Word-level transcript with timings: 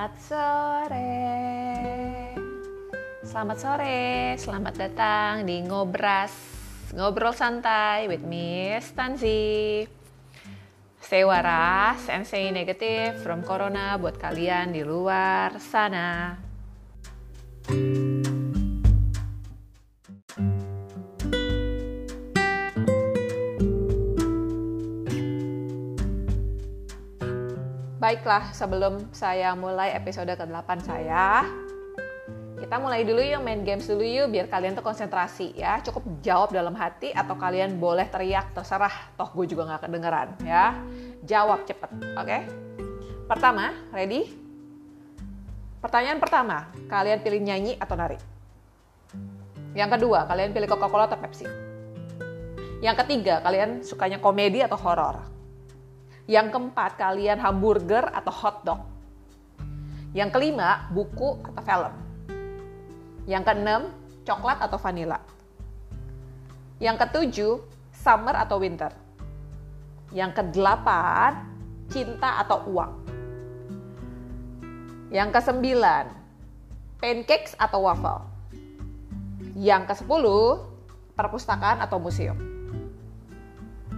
Selamat 0.00 0.16
sore. 0.32 1.12
Selamat 3.20 3.58
sore, 3.60 4.32
selamat 4.40 4.74
datang 4.80 5.44
di 5.44 5.60
Ngobras. 5.60 6.32
Ngobrol 6.96 7.36
santai 7.36 8.08
with 8.08 8.24
Miss 8.24 8.96
Tanzi. 8.96 9.84
Stay 11.04 11.20
waras 11.20 12.08
and 12.08 12.24
stay 12.24 12.48
negative 12.48 13.20
from 13.20 13.44
corona 13.44 14.00
buat 14.00 14.16
kalian 14.16 14.72
di 14.72 14.80
luar 14.80 15.60
sana. 15.60 16.48
Baiklah, 28.10 28.50
sebelum 28.50 29.06
saya 29.14 29.54
mulai 29.54 29.94
episode 29.94 30.34
ke-8 30.34 30.82
saya, 30.82 31.46
kita 32.58 32.82
mulai 32.82 33.06
dulu 33.06 33.22
yuk 33.22 33.38
main 33.38 33.62
games 33.62 33.86
dulu 33.86 34.02
yuk 34.02 34.34
biar 34.34 34.50
kalian 34.50 34.74
tuh 34.74 34.82
konsentrasi 34.82 35.54
ya. 35.54 35.78
Cukup 35.78 36.18
jawab 36.18 36.50
dalam 36.50 36.74
hati 36.74 37.14
atau 37.14 37.38
kalian 37.38 37.78
boleh 37.78 38.10
teriak 38.10 38.50
terserah. 38.50 39.14
Toh 39.14 39.30
gue 39.30 39.46
juga 39.54 39.62
nggak 39.70 39.86
kedengeran 39.86 40.28
ya. 40.42 40.74
Jawab 41.22 41.62
cepet, 41.70 41.86
oke? 41.86 42.26
Okay? 42.26 42.50
Pertama, 43.30 43.78
ready? 43.94 44.26
Pertanyaan 45.78 46.18
pertama, 46.18 46.66
kalian 46.90 47.22
pilih 47.22 47.38
nyanyi 47.46 47.78
atau 47.78 47.94
nari? 47.94 48.18
Yang 49.78 50.02
kedua, 50.02 50.26
kalian 50.26 50.50
pilih 50.50 50.66
Coca-Cola 50.66 51.06
atau 51.06 51.14
Pepsi? 51.14 51.46
Yang 52.82 53.06
ketiga, 53.06 53.38
kalian 53.38 53.86
sukanya 53.86 54.18
komedi 54.18 54.66
atau 54.66 54.74
horor? 54.82 55.39
Yang 56.30 56.54
keempat, 56.54 56.94
kalian 56.94 57.42
hamburger 57.42 58.06
atau 58.06 58.30
hotdog. 58.30 58.80
Yang 60.14 60.30
kelima, 60.30 60.86
buku 60.94 61.42
atau 61.42 61.62
film. 61.66 61.94
Yang 63.26 63.42
keenam, 63.50 63.82
coklat 64.22 64.62
atau 64.62 64.78
vanila. 64.78 65.18
Yang 66.78 66.96
ketujuh, 67.02 67.54
summer 67.90 68.38
atau 68.38 68.62
winter. 68.62 68.94
Yang 70.14 70.38
kedelapan, 70.38 71.50
cinta 71.90 72.38
atau 72.46 72.62
uang. 72.62 72.92
Yang 75.10 75.34
kesembilan, 75.34 76.14
pancakes 77.02 77.58
atau 77.58 77.90
waffle. 77.90 78.22
Yang 79.58 79.82
kesepuluh, 79.90 80.62
perpustakaan 81.18 81.82
atau 81.82 81.98
museum. 81.98 82.38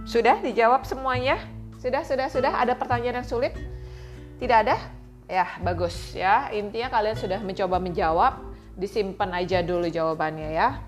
Sudah 0.09 0.41
dijawab 0.41 0.81
semuanya? 0.81 1.37
Sudah, 1.83 2.07
sudah, 2.07 2.31
sudah. 2.31 2.53
Ada 2.63 2.79
pertanyaan 2.79 3.19
yang 3.19 3.27
sulit? 3.27 3.51
Tidak 4.39 4.57
ada? 4.63 4.79
Ya, 5.27 5.59
bagus 5.59 6.15
ya. 6.15 6.47
Intinya 6.55 6.87
kalian 6.87 7.19
sudah 7.19 7.43
mencoba 7.43 7.83
menjawab. 7.83 8.39
Disimpan 8.79 9.35
aja 9.35 9.59
dulu 9.59 9.91
jawabannya 9.91 10.55
ya. 10.55 10.79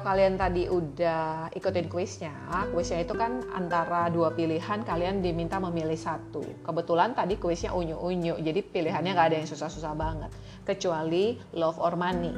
Kalau 0.00 0.16
kalian 0.16 0.40
tadi 0.40 0.64
udah 0.64 1.52
ikutin 1.52 1.92
kuisnya, 1.92 2.32
kuisnya 2.72 3.04
itu 3.04 3.12
kan 3.12 3.44
antara 3.52 4.08
dua 4.08 4.32
pilihan 4.32 4.80
kalian 4.80 5.20
diminta 5.20 5.60
memilih 5.60 6.00
satu. 6.00 6.40
Kebetulan 6.64 7.12
tadi 7.12 7.36
kuisnya 7.36 7.76
unyu-unyu, 7.76 8.40
jadi 8.40 8.64
pilihannya 8.64 9.12
nggak 9.12 9.28
ada 9.28 9.36
yang 9.44 9.44
susah-susah 9.44 9.92
banget. 9.92 10.32
Kecuali 10.64 11.36
love 11.52 11.76
or 11.76 12.00
money. 12.00 12.32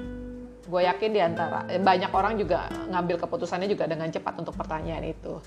Gue 0.66 0.90
yakin 0.90 1.14
di 1.14 1.22
antara 1.22 1.62
eh, 1.70 1.78
banyak 1.78 2.10
orang 2.10 2.34
juga 2.34 2.66
ngambil 2.66 3.30
keputusannya 3.30 3.70
juga 3.70 3.86
dengan 3.86 4.10
cepat 4.10 4.42
untuk 4.42 4.58
pertanyaan 4.58 5.06
itu. 5.06 5.38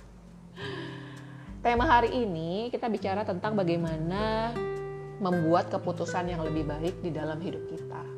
Tema 1.60 1.84
hari 1.84 2.16
ini 2.16 2.72
kita 2.72 2.88
bicara 2.88 3.28
tentang 3.28 3.60
bagaimana 3.60 4.56
membuat 5.20 5.68
keputusan 5.68 6.32
yang 6.32 6.48
lebih 6.48 6.64
baik 6.64 6.96
di 7.04 7.12
dalam 7.12 7.44
hidup 7.44 7.68
kita 7.68 8.15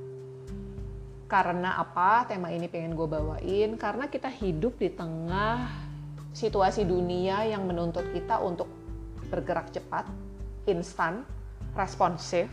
karena 1.28 1.76
apa? 1.76 2.24
Tema 2.24 2.50
ini 2.56 2.72
pengen 2.72 2.96
gue 2.96 3.08
bawain. 3.08 3.76
Karena 3.76 4.08
kita 4.08 4.32
hidup 4.32 4.80
di 4.80 4.88
tengah 4.88 5.68
situasi 6.32 6.88
dunia 6.88 7.44
yang 7.44 7.68
menuntut 7.68 8.08
kita 8.16 8.40
untuk 8.40 8.72
bergerak 9.28 9.70
cepat 9.76 10.08
instan 10.68 11.28
responsif. 11.76 12.48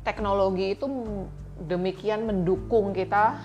Teknologi 0.00 0.72
itu 0.72 0.88
demikian 1.68 2.24
mendukung 2.24 2.96
kita 2.96 3.40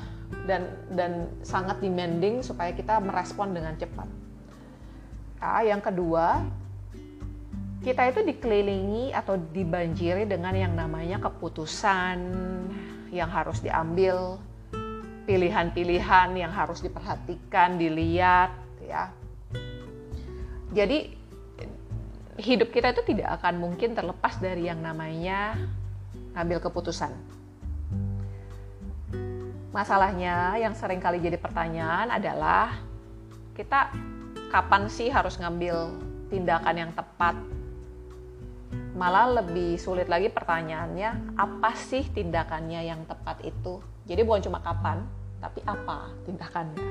dan 0.48 0.70
dan 0.96 1.28
sangat 1.44 1.84
demanding 1.84 2.40
supaya 2.40 2.72
kita 2.72 3.04
merespon 3.04 3.52
dengan 3.52 3.76
cepat. 3.76 4.08
Nah, 5.40 5.64
yang 5.64 5.80
kedua 5.84 6.44
kita 7.80 8.12
itu 8.12 8.28
dikelilingi 8.28 9.16
atau 9.16 9.40
dibanjiri 9.40 10.28
dengan 10.28 10.52
yang 10.52 10.76
namanya 10.76 11.16
keputusan 11.24 12.18
yang 13.10 13.30
harus 13.30 13.62
diambil, 13.62 14.38
pilihan-pilihan 15.30 16.34
yang 16.34 16.50
harus 16.50 16.82
diperhatikan, 16.82 17.78
dilihat, 17.78 18.54
ya. 18.82 19.14
Jadi 20.74 21.18
hidup 22.40 22.70
kita 22.72 22.96
itu 22.96 23.04
tidak 23.14 23.42
akan 23.42 23.60
mungkin 23.60 23.94
terlepas 23.94 24.40
dari 24.40 24.70
yang 24.70 24.80
namanya 24.80 25.58
ngambil 26.34 26.70
keputusan. 26.70 27.12
Masalahnya 29.70 30.58
yang 30.58 30.74
sering 30.74 30.98
kali 30.98 31.22
jadi 31.22 31.38
pertanyaan 31.38 32.10
adalah 32.10 32.74
kita 33.54 33.94
kapan 34.50 34.90
sih 34.90 35.14
harus 35.14 35.38
ngambil 35.38 35.94
tindakan 36.34 36.76
yang 36.78 36.92
tepat 36.96 37.38
malah 39.00 39.42
lebih 39.42 39.80
sulit 39.80 40.12
lagi 40.12 40.28
pertanyaannya 40.28 41.40
apa 41.40 41.72
sih 41.74 42.04
tindakannya 42.12 42.84
yang 42.84 43.02
tepat 43.08 43.40
itu? 43.48 43.80
Jadi 44.06 44.22
bukan 44.28 44.44
cuma 44.50 44.60
kapan 44.60 45.06
tapi 45.40 45.64
apa 45.64 46.12
tindakannya? 46.28 46.90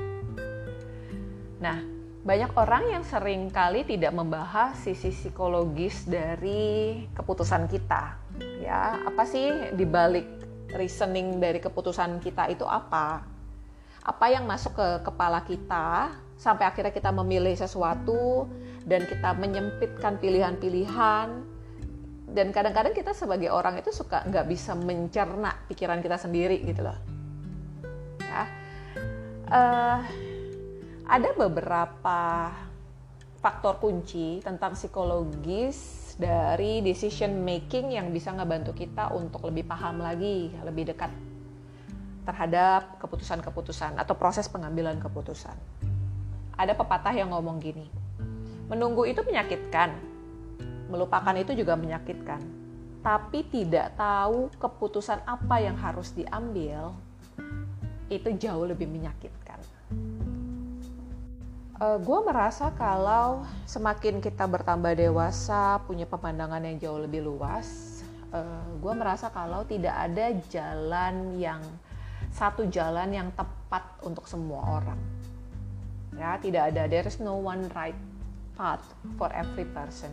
Nah 1.61 1.77
banyak 2.19 2.51
orang 2.59 2.83
yang 2.91 3.03
sering 3.07 3.47
kali 3.47 3.87
tidak 3.87 4.11
membahas 4.11 4.75
sisi 4.75 5.13
psikologis 5.13 6.03
dari 6.03 7.05
keputusan 7.15 7.69
kita. 7.71 8.19
Ya 8.59 8.99
apa 9.07 9.23
sih 9.23 9.71
dibalik 9.77 10.27
reasoning 10.75 11.39
dari 11.39 11.63
keputusan 11.63 12.19
kita 12.19 12.51
itu 12.51 12.67
apa? 12.67 13.23
Apa 14.03 14.25
yang 14.31 14.49
masuk 14.49 14.75
ke 14.75 14.87
kepala 15.05 15.45
kita 15.45 16.11
sampai 16.39 16.65
akhirnya 16.65 16.95
kita 16.95 17.11
memilih 17.11 17.53
sesuatu 17.53 18.47
dan 18.87 19.03
kita 19.05 19.35
menyempitkan 19.35 20.17
pilihan-pilihan 20.17 21.58
dan 22.33 22.53
kadang-kadang 22.53 22.93
kita 22.93 23.11
sebagai 23.17 23.49
orang 23.49 23.81
itu 23.81 23.89
suka 23.89 24.21
nggak 24.25 24.45
bisa 24.45 24.77
mencerna 24.77 25.65
pikiran 25.65 25.99
kita 25.99 26.17
sendiri 26.17 26.61
gitu 26.63 26.85
loh. 26.85 26.97
Ya. 28.21 28.43
Uh, 29.49 29.99
ada 31.09 31.29
beberapa 31.33 32.53
faktor 33.41 33.81
kunci 33.81 34.45
tentang 34.45 34.77
psikologis 34.77 36.13
dari 36.21 36.85
decision 36.85 37.41
making 37.41 37.97
yang 37.97 38.13
bisa 38.13 38.29
ngebantu 38.29 38.77
kita 38.77 39.09
untuk 39.15 39.47
lebih 39.49 39.65
paham 39.65 40.03
lagi 40.03 40.53
lebih 40.61 40.93
dekat 40.93 41.09
terhadap 42.27 43.01
keputusan-keputusan 43.01 43.97
atau 43.97 44.13
proses 44.13 44.45
pengambilan 44.45 45.01
keputusan. 45.01 45.55
Ada 46.59 46.77
pepatah 46.77 47.15
yang 47.15 47.33
ngomong 47.33 47.57
gini 47.57 48.09
menunggu 48.69 49.09
itu 49.09 49.25
menyakitkan 49.25 49.97
melupakan 50.89 51.37
itu 51.37 51.53
juga 51.53 51.77
menyakitkan. 51.77 52.41
Tapi 52.99 53.47
tidak 53.47 53.95
tahu 53.95 54.51
keputusan 54.59 55.23
apa 55.23 55.63
yang 55.63 55.77
harus 55.79 56.11
diambil, 56.11 56.91
itu 58.09 58.29
jauh 58.35 58.65
lebih 58.65 58.89
menyakitkan. 58.89 59.61
Uh, 61.79 61.95
eh, 61.95 61.97
gue 62.03 62.19
merasa 62.25 62.73
kalau 62.75 63.45
semakin 63.63 64.19
kita 64.19 64.43
bertambah 64.49 64.99
dewasa, 64.99 65.79
punya 65.87 66.03
pemandangan 66.03 66.59
yang 66.65 66.75
jauh 66.81 66.99
lebih 66.99 67.23
luas, 67.23 68.01
uh, 68.35 68.41
eh, 68.41 68.67
gue 68.83 68.93
merasa 68.97 69.31
kalau 69.31 69.63
tidak 69.63 69.95
ada 69.95 70.35
jalan 70.51 71.39
yang 71.39 71.63
satu 72.35 72.67
jalan 72.67 73.15
yang 73.15 73.29
tepat 73.31 73.85
untuk 74.03 74.27
semua 74.27 74.83
orang. 74.83 74.99
Ya, 76.19 76.35
tidak 76.35 76.75
ada 76.75 76.83
there 76.91 77.07
is 77.07 77.23
no 77.23 77.39
one 77.39 77.71
right 77.71 77.95
path 78.59 78.83
for 79.15 79.31
every 79.31 79.63
person 79.71 80.11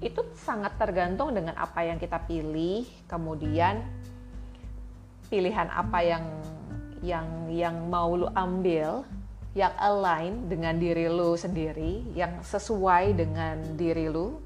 itu 0.00 0.24
sangat 0.32 0.80
tergantung 0.80 1.36
dengan 1.36 1.52
apa 1.60 1.84
yang 1.84 2.00
kita 2.00 2.24
pilih, 2.24 2.88
kemudian 3.04 3.84
pilihan 5.28 5.68
apa 5.68 6.00
yang 6.00 6.24
yang 7.04 7.28
yang 7.52 7.76
mau 7.92 8.16
lu 8.16 8.28
ambil, 8.32 9.04
yang 9.52 9.72
align 9.76 10.48
dengan 10.48 10.80
diri 10.80 11.04
lu 11.04 11.36
sendiri, 11.36 12.04
yang 12.16 12.40
sesuai 12.40 13.12
dengan 13.12 13.60
diri 13.76 14.08
lu. 14.08 14.40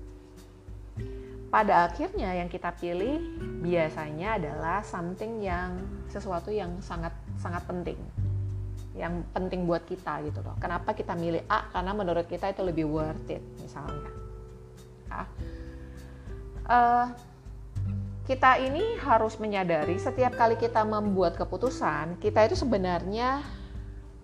Pada 1.55 1.87
akhirnya 1.87 2.35
yang 2.35 2.51
kita 2.51 2.75
pilih 2.75 3.23
biasanya 3.63 4.43
adalah 4.43 4.83
something 4.83 5.39
yang 5.39 5.79
sesuatu 6.11 6.51
yang 6.51 6.83
sangat 6.83 7.15
sangat 7.39 7.63
penting 7.71 7.99
yang 8.95 9.27
penting 9.35 9.67
buat 9.67 9.83
kita 9.87 10.23
gitu 10.23 10.39
loh. 10.43 10.55
Kenapa 10.63 10.95
kita 10.95 11.19
milih 11.19 11.43
A? 11.51 11.67
Karena 11.67 11.91
menurut 11.91 12.31
kita 12.31 12.55
itu 12.55 12.63
lebih 12.63 12.87
worth 12.87 13.27
it 13.27 13.43
misalnya. 13.59 14.24
Uh, 16.65 17.07
kita 18.25 18.57
ini 18.57 18.97
harus 19.05 19.37
menyadari 19.37 20.01
setiap 20.01 20.33
kali 20.33 20.57
kita 20.57 20.81
membuat 20.81 21.37
keputusan, 21.37 22.17
kita 22.25 22.49
itu 22.49 22.57
sebenarnya 22.57 23.45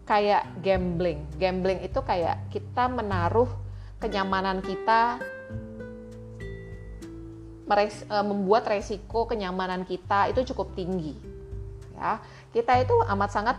kayak 0.09 0.49
gambling. 0.65 1.21
Gambling 1.37 1.85
itu 1.85 2.01
kayak 2.01 2.49
kita 2.49 2.89
menaruh 2.89 3.47
kenyamanan 4.01 4.65
kita 4.65 5.21
meres, 7.69 8.03
uh, 8.11 8.27
membuat 8.27 8.67
resiko 8.67 9.31
kenyamanan 9.31 9.87
kita 9.87 10.33
itu 10.33 10.43
cukup 10.51 10.75
tinggi. 10.75 11.15
Ya, 11.95 12.19
kita 12.57 12.81
itu 12.81 12.97
amat 13.05 13.31
sangat 13.31 13.57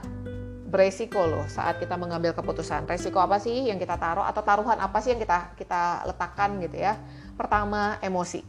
beresiko 0.72 1.28
loh 1.28 1.44
saat 1.52 1.84
kita 1.84 2.00
mengambil 2.00 2.32
keputusan. 2.32 2.88
Resiko 2.88 3.20
apa 3.20 3.44
sih 3.44 3.68
yang 3.68 3.76
kita 3.76 4.00
taruh 4.00 4.24
atau 4.24 4.40
taruhan 4.40 4.80
apa 4.80 5.04
sih 5.04 5.12
yang 5.12 5.20
kita 5.20 5.52
kita 5.60 6.08
letakkan 6.08 6.64
gitu 6.64 6.80
ya? 6.80 6.96
Pertama 7.36 8.00
emosi, 8.00 8.40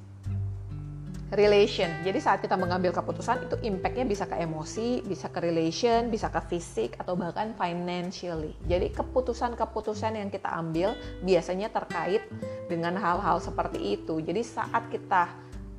relation. 1.35 1.91
Jadi 2.07 2.19
saat 2.23 2.39
kita 2.39 2.55
mengambil 2.55 2.95
keputusan 2.95 3.51
itu 3.51 3.57
impactnya 3.67 4.07
bisa 4.07 4.25
ke 4.31 4.39
emosi, 4.39 5.03
bisa 5.03 5.27
ke 5.33 5.43
relation, 5.43 6.13
bisa 6.13 6.31
ke 6.31 6.39
fisik 6.47 6.95
atau 7.01 7.19
bahkan 7.19 7.57
financially. 7.59 8.55
Jadi 8.71 8.95
keputusan-keputusan 8.95 10.15
yang 10.15 10.31
kita 10.31 10.53
ambil 10.53 10.95
biasanya 11.27 11.75
terkait 11.75 12.23
dengan 12.71 12.95
hal-hal 13.01 13.43
seperti 13.43 13.99
itu. 13.99 14.23
Jadi 14.23 14.47
saat 14.47 14.87
kita 14.95 15.33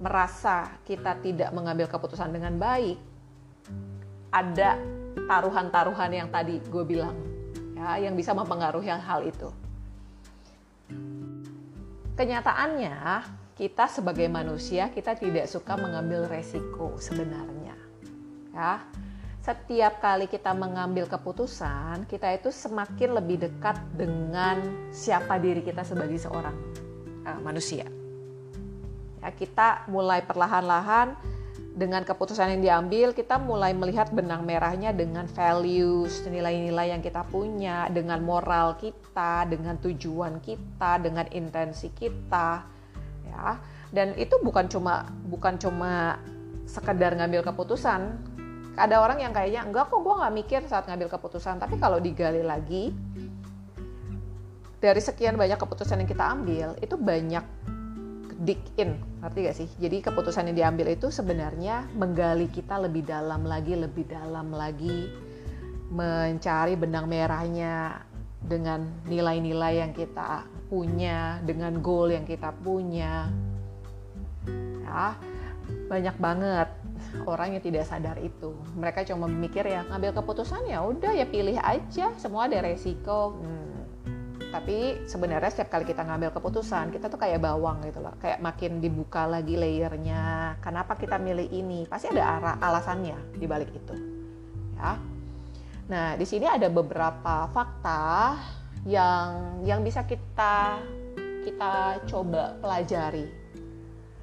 merasa 0.03 0.67
kita 0.83 1.15
tidak 1.23 1.55
mengambil 1.55 1.87
keputusan 1.87 2.33
dengan 2.35 2.59
baik, 2.59 2.99
ada 4.33 4.75
taruhan-taruhan 5.29 6.11
yang 6.11 6.29
tadi 6.29 6.59
gue 6.59 6.83
bilang 6.85 7.15
ya 7.77 7.99
yang 8.09 8.15
bisa 8.15 8.31
mempengaruhi 8.31 8.89
hal 8.89 9.21
itu. 9.25 9.49
Kenyataannya 12.13 12.97
kita 13.53 13.89
sebagai 13.89 14.29
manusia 14.29 14.89
kita 14.93 15.17
tidak 15.17 15.49
suka 15.49 15.77
mengambil 15.77 16.25
resiko 16.29 16.97
sebenarnya. 16.97 17.77
Ya. 18.53 18.85
Setiap 19.43 19.99
kali 19.99 20.31
kita 20.31 20.55
mengambil 20.55 21.03
keputusan, 21.03 22.07
kita 22.07 22.31
itu 22.31 22.47
semakin 22.47 23.19
lebih 23.19 23.43
dekat 23.43 23.75
dengan 23.91 24.63
siapa 24.87 25.35
diri 25.35 25.59
kita 25.59 25.83
sebagai 25.83 26.15
seorang 26.15 26.55
uh, 27.27 27.39
manusia. 27.43 27.83
Ya, 29.19 29.29
kita 29.35 29.83
mulai 29.91 30.23
perlahan-lahan 30.23 31.19
dengan 31.73 32.05
keputusan 32.05 32.53
yang 32.53 32.61
diambil 32.61 33.17
kita 33.17 33.41
mulai 33.41 33.73
melihat 33.73 34.13
benang 34.13 34.45
merahnya 34.45 34.93
dengan 34.93 35.25
values, 35.25 36.21
nilai-nilai 36.29 36.93
yang 36.93 37.01
kita 37.01 37.25
punya, 37.25 37.89
dengan 37.89 38.21
moral 38.21 38.77
kita, 38.77 39.49
dengan 39.49 39.81
tujuan 39.81 40.37
kita, 40.37 41.01
dengan 41.01 41.25
intensi 41.33 41.89
kita, 41.89 42.61
ya. 43.25 43.57
Dan 43.89 44.13
itu 44.21 44.37
bukan 44.45 44.69
cuma 44.69 45.09
bukan 45.25 45.57
cuma 45.57 46.21
sekedar 46.69 47.17
ngambil 47.17 47.41
keputusan. 47.41 48.21
Ada 48.77 49.01
orang 49.01 49.21
yang 49.21 49.33
kayaknya 49.33 49.65
enggak 49.65 49.89
kok 49.89 50.01
gue 50.01 50.13
nggak 50.13 50.33
mikir 50.33 50.61
saat 50.69 50.85
ngambil 50.85 51.09
keputusan, 51.09 51.57
tapi 51.57 51.81
kalau 51.81 51.97
digali 51.97 52.45
lagi 52.45 52.93
dari 54.77 54.99
sekian 54.99 55.39
banyak 55.39 55.55
keputusan 55.55 56.03
yang 56.03 56.09
kita 56.09 56.25
ambil 56.27 56.75
itu 56.83 56.99
banyak 56.99 57.45
dig 58.43 58.59
in, 58.75 58.99
ngerti 59.23 59.39
gak 59.47 59.57
sih? 59.57 59.69
Jadi 59.79 60.03
keputusan 60.03 60.51
yang 60.51 60.57
diambil 60.59 60.91
itu 60.91 61.07
sebenarnya 61.09 61.87
menggali 61.95 62.51
kita 62.51 62.77
lebih 62.83 63.07
dalam 63.07 63.47
lagi, 63.47 63.73
lebih 63.79 64.05
dalam 64.05 64.51
lagi, 64.51 65.07
mencari 65.89 66.75
benang 66.75 67.07
merahnya 67.07 68.03
dengan 68.43 68.83
nilai-nilai 69.07 69.79
yang 69.79 69.91
kita 69.95 70.43
punya, 70.67 71.39
dengan 71.47 71.79
goal 71.79 72.11
yang 72.11 72.27
kita 72.27 72.51
punya. 72.59 73.31
Ya, 74.83 75.15
banyak 75.87 76.15
banget 76.19 76.69
orang 77.23 77.55
yang 77.55 77.63
tidak 77.63 77.87
sadar 77.87 78.19
itu. 78.19 78.53
Mereka 78.75 79.07
cuma 79.07 79.31
mikir 79.31 79.63
ya 79.63 79.87
ngambil 79.87 80.11
keputusan 80.19 80.67
ya 80.67 80.83
udah 80.83 81.13
ya 81.15 81.25
pilih 81.27 81.57
aja, 81.59 82.11
semua 82.19 82.51
ada 82.51 82.59
resiko. 82.61 83.39
Hmm, 83.39 83.72
tapi 84.53 85.01
sebenarnya 85.09 85.49
setiap 85.49 85.73
kali 85.73 85.81
kita 85.89 86.05
ngambil 86.05 86.29
keputusan 86.29 86.93
kita 86.93 87.09
tuh 87.09 87.17
kayak 87.17 87.41
bawang 87.41 87.81
gitu 87.89 88.05
loh. 88.05 88.13
Kayak 88.21 88.37
makin 88.37 88.77
dibuka 88.77 89.25
lagi 89.25 89.57
layernya. 89.57 90.55
Kenapa 90.61 90.93
kita 90.93 91.17
milih 91.17 91.49
ini? 91.49 91.89
Pasti 91.89 92.13
ada 92.13 92.37
arah 92.37 92.55
alasannya 92.61 93.33
di 93.33 93.49
balik 93.49 93.73
itu 93.73 93.97
ya. 94.77 95.01
Nah 95.89 96.13
di 96.13 96.25
sini 96.29 96.45
ada 96.45 96.69
beberapa 96.69 97.49
fakta 97.49 98.37
yang 98.85 99.57
yang 99.65 99.81
bisa 99.81 100.05
kita 100.05 100.77
kita 101.43 102.05
coba 102.05 102.53
pelajari 102.61 103.25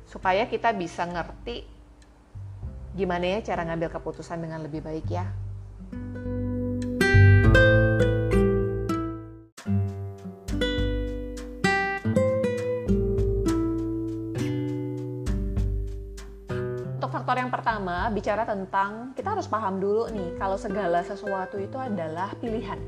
supaya 0.07 0.47
kita 0.47 0.71
bisa 0.71 1.11
ngerti 1.11 1.67
gimana 2.95 3.39
ya 3.39 3.55
cara 3.55 3.67
ngambil 3.67 3.91
keputusan 3.99 4.39
dengan 4.39 4.63
lebih 4.63 4.83
baik 4.83 5.07
ya 5.11 5.27
faktor 17.11 17.37
yang 17.43 17.51
pertama 17.51 18.07
bicara 18.15 18.47
tentang 18.47 19.11
kita 19.19 19.35
harus 19.35 19.51
paham 19.51 19.83
dulu 19.83 20.07
nih 20.15 20.39
kalau 20.39 20.55
segala 20.55 21.03
sesuatu 21.03 21.59
itu 21.59 21.75
adalah 21.75 22.31
pilihan. 22.39 22.79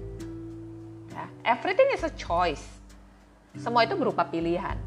Ya, 1.10 1.26
everything 1.44 1.90
is 1.90 2.06
a 2.06 2.12
choice. 2.14 2.62
Semua 3.58 3.84
itu 3.84 3.98
berupa 3.98 4.24
pilihan. 4.24 4.78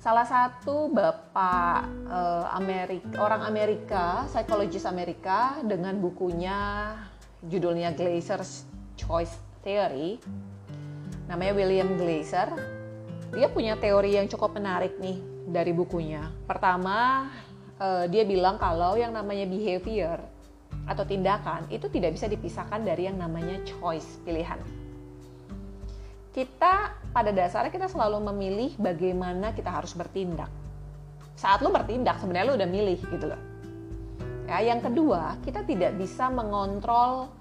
Salah 0.00 0.24
satu 0.24 0.92
bapak 0.92 1.88
uh, 2.08 2.46
Amerika, 2.56 3.18
orang 3.20 3.42
Amerika, 3.44 4.24
psikologis 4.30 4.86
Amerika 4.86 5.58
dengan 5.64 5.96
bukunya 5.98 6.92
judulnya 7.44 7.92
Glazer's 7.92 8.64
Choice 8.96 9.36
Theory, 9.64 10.20
namanya 11.28 11.52
William 11.56 11.96
Glazer. 11.96 12.52
Dia 13.32 13.50
punya 13.50 13.74
teori 13.80 14.16
yang 14.20 14.28
cukup 14.30 14.54
menarik 14.56 14.96
nih 15.00 15.18
dari 15.48 15.72
bukunya. 15.72 16.28
Pertama, 16.44 17.28
uh, 17.80 18.04
dia 18.10 18.22
bilang 18.26 18.60
kalau 18.60 18.94
yang 18.94 19.14
namanya 19.14 19.46
behavior 19.48 20.18
atau 20.84 21.04
tindakan 21.06 21.64
itu 21.72 21.88
tidak 21.88 22.14
bisa 22.18 22.28
dipisahkan 22.28 22.84
dari 22.84 23.08
yang 23.08 23.16
namanya 23.16 23.62
choice, 23.64 24.20
pilihan. 24.22 24.60
Kita 26.34 26.98
pada 27.14 27.30
dasarnya 27.30 27.70
kita 27.70 27.86
selalu 27.86 28.18
memilih 28.34 28.74
bagaimana 28.76 29.54
kita 29.54 29.70
harus 29.70 29.94
bertindak. 29.94 30.50
Saat 31.38 31.62
lo 31.62 31.70
bertindak 31.70 32.18
sebenarnya 32.18 32.46
lo 32.50 32.54
udah 32.58 32.70
milih 32.70 32.98
gitu 33.00 33.26
loh. 33.30 33.40
Ya, 34.44 34.60
yang 34.60 34.84
kedua, 34.84 35.40
kita 35.40 35.64
tidak 35.64 35.96
bisa 35.96 36.28
mengontrol 36.28 37.32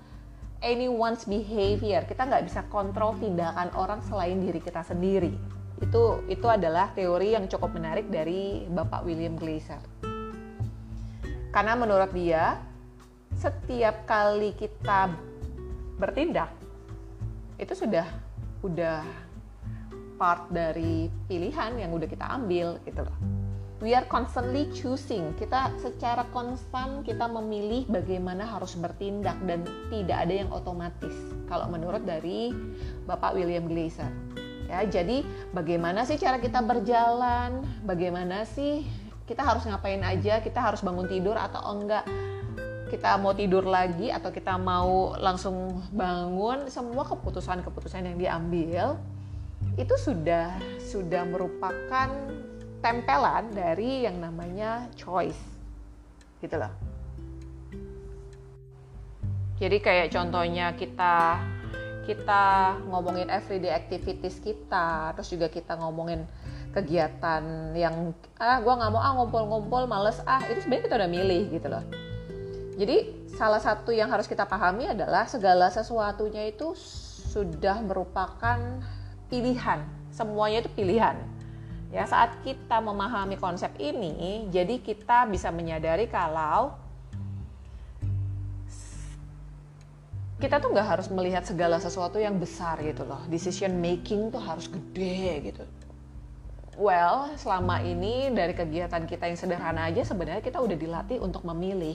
anyone's 0.63 1.28
behavior. 1.28 2.06
Kita 2.08 2.24
nggak 2.24 2.48
bisa 2.48 2.63
kontrol 2.72 3.18
tindakan 3.20 3.74
orang 3.75 4.00
selain 4.08 4.40
diri 4.40 4.63
kita 4.63 4.86
sendiri. 4.86 5.36
Itu 5.84 6.24
itu 6.32 6.48
adalah 6.48 6.96
teori 6.96 7.36
yang 7.36 7.52
cukup 7.52 7.75
menarik 7.75 8.08
dari 8.08 8.63
Bapak 8.72 9.04
William 9.04 9.36
Glaser. 9.36 10.12
Karena 11.53 11.77
menurut 11.77 12.10
dia, 12.17 12.57
setiap 13.38 14.10
kali 14.10 14.57
kita 14.57 15.13
bertindak 16.01 16.50
itu 17.62 17.74
sudah 17.77 18.10
udah 18.65 19.05
part 20.17 20.50
dari 20.50 21.13
pilihan 21.29 21.77
yang 21.77 21.93
udah 21.93 22.10
kita 22.10 22.25
ambil 22.25 22.81
gitu 22.89 23.05
loh. 23.05 23.17
We 23.83 23.91
are 23.91 24.07
constantly 24.07 24.72
choosing. 24.72 25.36
Kita 25.36 25.75
secara 25.75 26.24
konstan 26.31 27.03
kita 27.03 27.27
memilih 27.27 27.83
bagaimana 27.91 28.48
harus 28.48 28.79
bertindak 28.79 29.36
dan 29.43 29.67
tidak 29.91 30.24
ada 30.24 30.33
yang 30.33 30.50
otomatis. 30.55 31.12
Kalau 31.51 31.67
menurut 31.67 32.07
dari 32.07 32.55
Bapak 33.03 33.36
William 33.36 33.67
Glaser. 33.67 34.07
Ya, 34.72 34.88
jadi 34.88 35.27
bagaimana 35.51 36.07
sih 36.07 36.15
cara 36.15 36.39
kita 36.39 36.63
berjalan? 36.63 37.62
Bagaimana 37.83 38.48
sih 38.48 38.88
kita 39.24 39.39
harus 39.39 39.63
ngapain 39.63 40.03
aja 40.03 40.44
kita 40.44 40.60
harus 40.60 40.84
bangun 40.84 41.08
tidur 41.08 41.39
atau 41.39 41.63
enggak. 41.72 42.03
Kita 42.92 43.18
mau 43.18 43.34
tidur 43.34 43.65
lagi 43.65 44.13
atau 44.13 44.30
kita 44.30 44.53
mau 44.62 45.18
langsung 45.18 45.82
bangun 45.89 46.70
semua 46.70 47.01
keputusan-keputusan 47.10 48.06
yang 48.13 48.18
diambil 48.22 48.86
itu 49.74 49.96
sudah 49.98 50.53
sudah 50.77 51.25
merupakan 51.25 52.13
tempelan 52.84 53.50
dari 53.50 54.06
yang 54.06 54.22
namanya 54.22 54.86
choice. 54.94 55.39
Gitu 56.38 56.53
loh. 56.53 56.70
Jadi 59.58 59.77
kayak 59.80 60.12
contohnya 60.12 60.75
kita 60.75 61.39
kita 62.03 62.75
ngomongin 62.92 63.32
everyday 63.32 63.72
activities 63.72 64.44
kita 64.44 65.15
terus 65.15 65.32
juga 65.32 65.48
kita 65.48 65.80
ngomongin 65.80 66.27
kegiatan 66.74 67.72
yang 67.77 68.12
ah 68.42 68.58
gue 68.58 68.74
nggak 68.74 68.92
mau 68.92 69.01
ah 69.01 69.13
ngumpul-ngumpul 69.13 69.86
males 69.86 70.18
ah 70.25 70.42
itu 70.50 70.65
sebenarnya 70.65 70.84
kita 70.89 70.96
udah 70.98 71.10
milih 71.10 71.44
gitu 71.53 71.68
loh 71.70 71.86
Jadi 72.74 73.30
salah 73.38 73.62
satu 73.62 73.94
yang 73.94 74.10
harus 74.10 74.25
kita 74.25 74.50
pahami 74.50 74.89
adalah 74.89 75.30
segala 75.30 75.70
sesuatunya 75.70 76.50
itu 76.50 76.74
sudah 77.34 77.82
merupakan 77.86 78.58
pilihan. 79.30 79.86
Semuanya 80.10 80.65
itu 80.65 80.74
pilihan. 80.74 81.18
Ya, 81.94 82.10
saat 82.10 82.42
kita 82.42 82.82
memahami 82.82 83.38
konsep 83.38 83.70
ini, 83.77 84.50
jadi 84.50 84.82
kita 84.82 85.30
bisa 85.30 85.53
menyadari 85.53 86.10
kalau 86.10 86.74
kita 90.42 90.58
tuh 90.58 90.74
nggak 90.74 90.89
harus 90.98 91.08
melihat 91.13 91.46
segala 91.46 91.77
sesuatu 91.77 92.18
yang 92.18 92.42
besar 92.42 92.82
gitu 92.82 93.06
loh. 93.06 93.22
Decision 93.30 93.77
making 93.77 94.34
tuh 94.34 94.42
harus 94.42 94.65
gede 94.65 95.53
gitu. 95.53 95.63
Well, 96.74 97.38
selama 97.38 97.86
ini 97.86 98.34
dari 98.34 98.58
kegiatan 98.58 99.06
kita 99.06 99.30
yang 99.30 99.38
sederhana 99.38 99.94
aja 99.94 100.01
sebenarnya 100.01 100.42
kita 100.42 100.58
udah 100.58 100.74
dilatih 100.74 101.22
untuk 101.22 101.46
memilih. 101.46 101.94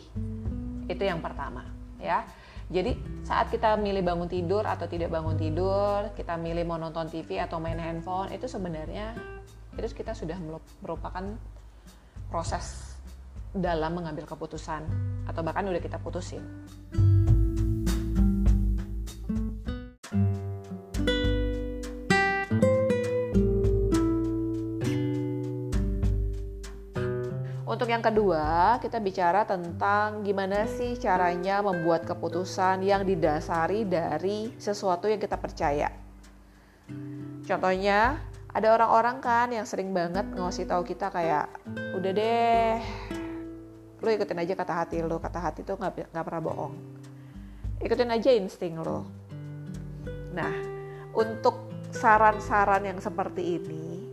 Itu 0.87 1.02
yang 1.02 1.18
pertama, 1.18 1.66
ya. 1.99 2.23
Jadi 2.70 2.94
saat 3.26 3.50
kita 3.50 3.75
milih 3.80 4.04
bangun 4.06 4.30
tidur 4.30 4.62
atau 4.62 4.87
tidak 4.87 5.11
bangun 5.11 5.35
tidur, 5.35 6.14
kita 6.14 6.38
milih 6.38 6.62
mau 6.68 6.78
nonton 6.78 7.11
TV 7.11 7.42
atau 7.42 7.58
main 7.58 7.80
handphone, 7.80 8.30
itu 8.30 8.47
sebenarnya 8.47 9.18
itu 9.75 9.88
kita 9.90 10.14
sudah 10.14 10.38
merupakan 10.78 11.25
proses 12.30 12.94
dalam 13.50 13.99
mengambil 13.99 14.28
keputusan 14.28 14.85
atau 15.26 15.40
bahkan 15.42 15.66
udah 15.66 15.82
kita 15.82 15.99
putusin. 15.99 16.44
Yang 27.98 28.14
kedua, 28.14 28.78
kita 28.78 29.02
bicara 29.02 29.42
tentang 29.42 30.22
gimana 30.22 30.70
sih 30.70 30.94
caranya 31.02 31.58
membuat 31.66 32.06
keputusan 32.06 32.86
yang 32.86 33.02
didasari 33.02 33.82
dari 33.82 34.54
sesuatu 34.54 35.10
yang 35.10 35.18
kita 35.18 35.34
percaya. 35.34 35.90
Contohnya, 37.42 38.22
ada 38.54 38.70
orang-orang 38.70 39.18
kan 39.18 39.50
yang 39.50 39.66
sering 39.66 39.90
banget 39.90 40.30
ngasih 40.30 40.70
tahu 40.70 40.86
kita 40.86 41.10
kayak 41.10 41.50
udah 41.98 42.12
deh 42.14 42.78
lo 43.98 44.14
ikutin 44.14 44.46
aja 44.46 44.54
kata 44.54 44.74
hati 44.78 45.02
lo 45.02 45.18
kata 45.18 45.38
hati 45.42 45.66
tuh 45.66 45.74
nggak 45.74 46.22
pernah 46.22 46.38
bohong. 46.38 46.74
Ikutin 47.82 48.14
aja 48.14 48.30
insting 48.30 48.78
lo 48.78 49.10
nah 50.38 50.54
untuk 51.18 51.66
saran-saran 51.90 52.86
yang 52.86 53.02
seperti 53.02 53.58
ini 53.58 54.06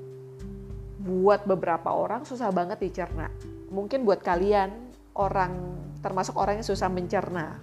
buat 1.06 1.46
beberapa 1.46 1.94
orang 1.94 2.26
susah 2.26 2.50
banget 2.50 2.82
dicerna 2.82 3.30
mungkin 3.76 4.08
buat 4.08 4.24
kalian 4.24 4.72
orang 5.20 5.76
termasuk 6.00 6.40
orang 6.40 6.64
yang 6.64 6.68
susah 6.68 6.88
mencerna 6.88 7.60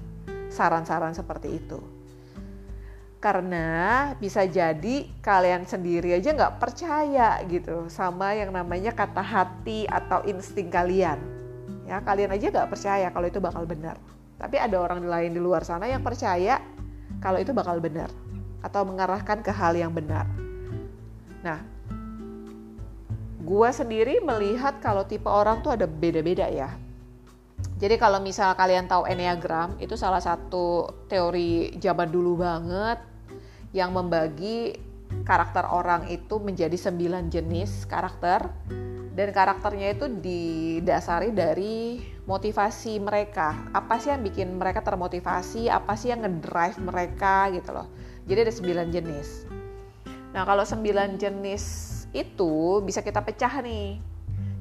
saran-saran 0.52 1.16
seperti 1.16 1.56
itu. 1.56 1.80
Karena 3.22 4.10
bisa 4.18 4.44
jadi 4.44 5.08
kalian 5.24 5.64
sendiri 5.64 6.12
aja 6.12 6.34
nggak 6.34 6.58
percaya 6.58 7.40
gitu 7.48 7.88
sama 7.88 8.36
yang 8.36 8.52
namanya 8.52 8.92
kata 8.92 9.24
hati 9.24 9.88
atau 9.88 10.20
insting 10.28 10.68
kalian. 10.68 11.16
Ya 11.88 12.04
kalian 12.04 12.34
aja 12.34 12.52
nggak 12.52 12.68
percaya 12.68 13.08
kalau 13.08 13.30
itu 13.30 13.40
bakal 13.40 13.64
benar. 13.64 13.96
Tapi 14.36 14.58
ada 14.58 14.76
orang 14.76 15.06
lain 15.06 15.32
di 15.32 15.40
luar 15.40 15.62
sana 15.64 15.86
yang 15.88 16.02
percaya 16.02 16.60
kalau 17.22 17.38
itu 17.38 17.54
bakal 17.54 17.78
benar 17.78 18.10
atau 18.58 18.82
mengarahkan 18.82 19.38
ke 19.38 19.54
hal 19.54 19.78
yang 19.78 19.94
benar. 19.94 20.26
Nah 21.46 21.71
gua 23.42 23.74
sendiri 23.74 24.22
melihat 24.22 24.78
kalau 24.78 25.02
tipe 25.04 25.26
orang 25.26 25.60
tuh 25.60 25.74
ada 25.74 25.90
beda-beda 25.90 26.46
ya. 26.46 26.70
Jadi 27.82 27.98
kalau 27.98 28.22
misal 28.22 28.54
kalian 28.54 28.86
tahu 28.86 29.10
Enneagram 29.10 29.74
itu 29.82 29.98
salah 29.98 30.22
satu 30.22 30.86
teori 31.10 31.74
zaman 31.82 32.06
dulu 32.14 32.38
banget 32.38 33.02
yang 33.74 33.90
membagi 33.90 34.78
karakter 35.26 35.66
orang 35.66 36.06
itu 36.06 36.38
menjadi 36.38 36.78
sembilan 36.78 37.26
jenis 37.28 37.90
karakter. 37.90 38.46
Dan 39.12 39.28
karakternya 39.28 39.92
itu 39.92 40.08
didasari 40.08 41.36
dari 41.36 42.00
motivasi 42.24 42.96
mereka. 42.96 43.68
Apa 43.76 44.00
sih 44.00 44.08
yang 44.08 44.24
bikin 44.24 44.56
mereka 44.56 44.80
termotivasi? 44.80 45.68
Apa 45.68 46.00
sih 46.00 46.16
yang 46.16 46.24
ngedrive 46.24 46.80
mereka 46.80 47.52
gitu 47.52 47.76
loh. 47.76 47.92
Jadi 48.24 48.38
ada 48.48 48.54
sembilan 48.56 48.88
jenis. 48.88 49.28
Nah 50.32 50.48
kalau 50.48 50.64
sembilan 50.64 51.20
jenis 51.20 51.91
itu 52.12 52.84
bisa 52.84 53.00
kita 53.00 53.24
pecah 53.24 53.60
nih 53.64 54.00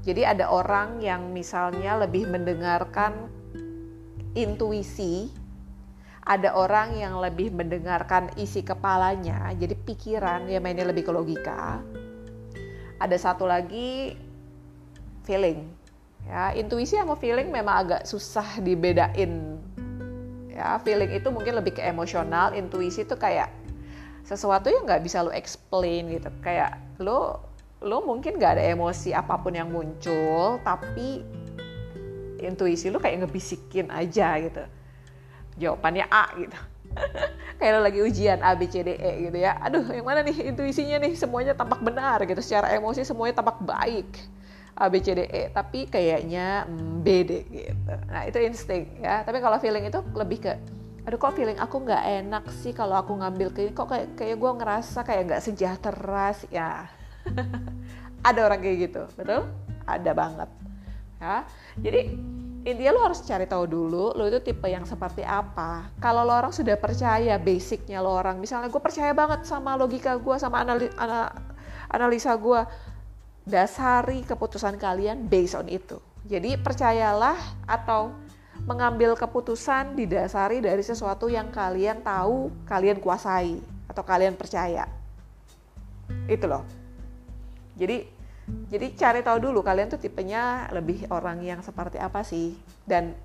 jadi 0.02 0.34
ada 0.34 0.50
orang 0.50 1.04
yang 1.04 1.30
misalnya 1.30 2.00
lebih 2.00 2.26
mendengarkan 2.26 3.30
intuisi 4.34 5.30
ada 6.22 6.54
orang 6.54 7.02
yang 7.02 7.18
lebih 7.18 7.50
mendengarkan 7.50 8.30
isi 8.38 8.62
kepalanya, 8.62 9.50
jadi 9.58 9.74
pikiran 9.74 10.46
dia 10.46 10.62
mainnya 10.62 10.86
lebih 10.86 11.10
ke 11.10 11.12
logika. 11.12 11.82
Ada 13.02 13.18
satu 13.18 13.50
lagi 13.50 14.14
feeling. 15.26 15.66
Ya, 16.30 16.54
intuisi 16.54 16.94
sama 16.94 17.18
feeling 17.18 17.50
memang 17.50 17.74
agak 17.74 18.02
susah 18.06 18.62
dibedain. 18.62 19.58
Ya, 20.54 20.78
feeling 20.86 21.10
itu 21.10 21.34
mungkin 21.34 21.58
lebih 21.58 21.74
ke 21.74 21.82
emosional, 21.82 22.54
intuisi 22.54 23.02
itu 23.02 23.18
kayak 23.18 23.50
sesuatu 24.22 24.70
yang 24.70 24.86
nggak 24.86 25.02
bisa 25.02 25.26
lo 25.26 25.34
explain 25.34 26.06
gitu. 26.14 26.30
Kayak 26.46 26.78
lo 27.02 27.42
lo 27.82 28.06
mungkin 28.06 28.38
nggak 28.38 28.62
ada 28.62 28.64
emosi 28.78 29.10
apa 29.12 29.42
pun 29.42 29.58
yang 29.58 29.74
muncul, 29.74 30.62
tapi 30.62 31.26
intuisi 32.42 32.94
lo 32.94 33.02
kayak 33.02 33.26
ngebisikin 33.26 33.90
aja 33.90 34.38
gitu. 34.38 34.64
Jawabannya 35.58 36.06
A 36.10 36.26
gitu. 36.38 36.58
Kayak 37.62 37.72
lo 37.78 37.80
lagi 37.86 38.00
ujian 38.04 38.40
A 38.42 38.58
B 38.58 38.68
C 38.68 38.82
D 38.84 38.98
E 38.98 39.30
gitu 39.30 39.38
ya. 39.38 39.56
Aduh 39.62 39.86
yang 39.94 40.04
mana 40.04 40.26
nih 40.26 40.50
intuisinya 40.50 40.98
nih? 41.00 41.14
Semuanya 41.14 41.54
tampak 41.54 41.80
benar 41.80 42.20
gitu. 42.26 42.42
Secara 42.42 42.74
emosi 42.74 43.06
semuanya 43.06 43.40
tampak 43.40 43.62
baik. 43.62 44.10
A 44.76 44.90
B 44.90 44.98
C 45.00 45.14
D 45.14 45.30
E 45.30 45.54
tapi 45.54 45.86
kayaknya 45.86 46.66
mm, 46.66 47.06
B 47.06 47.08
D 47.24 47.32
gitu. 47.48 47.94
Nah 48.10 48.26
itu 48.26 48.38
insting 48.42 49.00
ya. 49.00 49.22
Tapi 49.22 49.38
kalau 49.40 49.62
feeling 49.62 49.88
itu 49.88 50.02
lebih 50.18 50.42
ke 50.42 50.54
aduh 51.02 51.18
kok 51.18 51.34
feeling 51.34 51.58
aku 51.58 51.82
nggak 51.82 52.04
enak 52.22 52.46
sih 52.62 52.78
kalau 52.78 52.94
aku 52.94 53.18
ngambil 53.18 53.50
ke 53.50 53.74
kok 53.74 53.90
kayak 53.90 54.14
kayak 54.14 54.38
gue 54.38 54.52
ngerasa 54.54 55.00
kayak 55.02 55.24
nggak 55.30 55.44
sejahtera 55.44 56.30
sih? 56.38 56.50
Ya. 56.54 56.86
Ada 58.28 58.40
orang 58.46 58.62
kayak 58.62 58.78
gitu 58.90 59.02
betul? 59.18 59.50
Ada 59.90 60.12
banget 60.14 60.50
ya. 61.22 61.46
Jadi 61.78 62.02
intinya 62.62 62.92
lo 62.94 63.02
harus 63.10 63.26
cari 63.26 63.50
tahu 63.50 63.66
dulu 63.66 64.14
lo 64.14 64.24
itu 64.30 64.42
tipe 64.42 64.70
yang 64.70 64.86
seperti 64.86 65.26
apa. 65.26 65.90
Kalau 65.98 66.22
lo 66.22 66.34
orang 66.34 66.54
sudah 66.54 66.78
percaya 66.78 67.38
basicnya 67.42 68.02
lo 68.02 68.14
orang 68.14 68.38
misalnya 68.38 68.70
gue 68.70 68.82
percaya 68.82 69.14
banget 69.14 69.46
sama 69.50 69.74
logika 69.74 70.18
gue 70.22 70.36
sama 70.38 70.62
anali, 70.62 70.90
ana, 70.98 71.34
analisa 71.90 72.38
gue 72.38 72.62
dasari 73.46 74.22
keputusan 74.22 74.78
kalian 74.78 75.26
based 75.26 75.58
on 75.58 75.66
itu. 75.66 75.98
Jadi 76.30 76.58
percayalah 76.62 77.38
atau 77.66 78.14
mengambil 78.66 79.18
keputusan 79.18 79.98
didasari 79.98 80.62
dari 80.62 80.84
sesuatu 80.86 81.26
yang 81.28 81.50
kalian 81.50 82.06
tahu 82.06 82.54
kalian 82.70 83.02
kuasai 83.02 83.58
atau 83.90 84.04
kalian 84.06 84.38
percaya. 84.38 84.86
Itu 86.30 86.46
loh. 86.46 86.64
Jadi 87.76 88.06
jadi 88.68 88.88
cari 88.96 89.20
tahu 89.24 89.38
dulu 89.40 89.64
kalian 89.64 89.88
tuh 89.92 90.02
tipenya 90.02 90.68
lebih 90.76 91.08
orang 91.10 91.40
yang 91.42 91.60
seperti 91.64 91.98
apa 91.98 92.22
sih? 92.22 92.54
Dan 92.84 93.16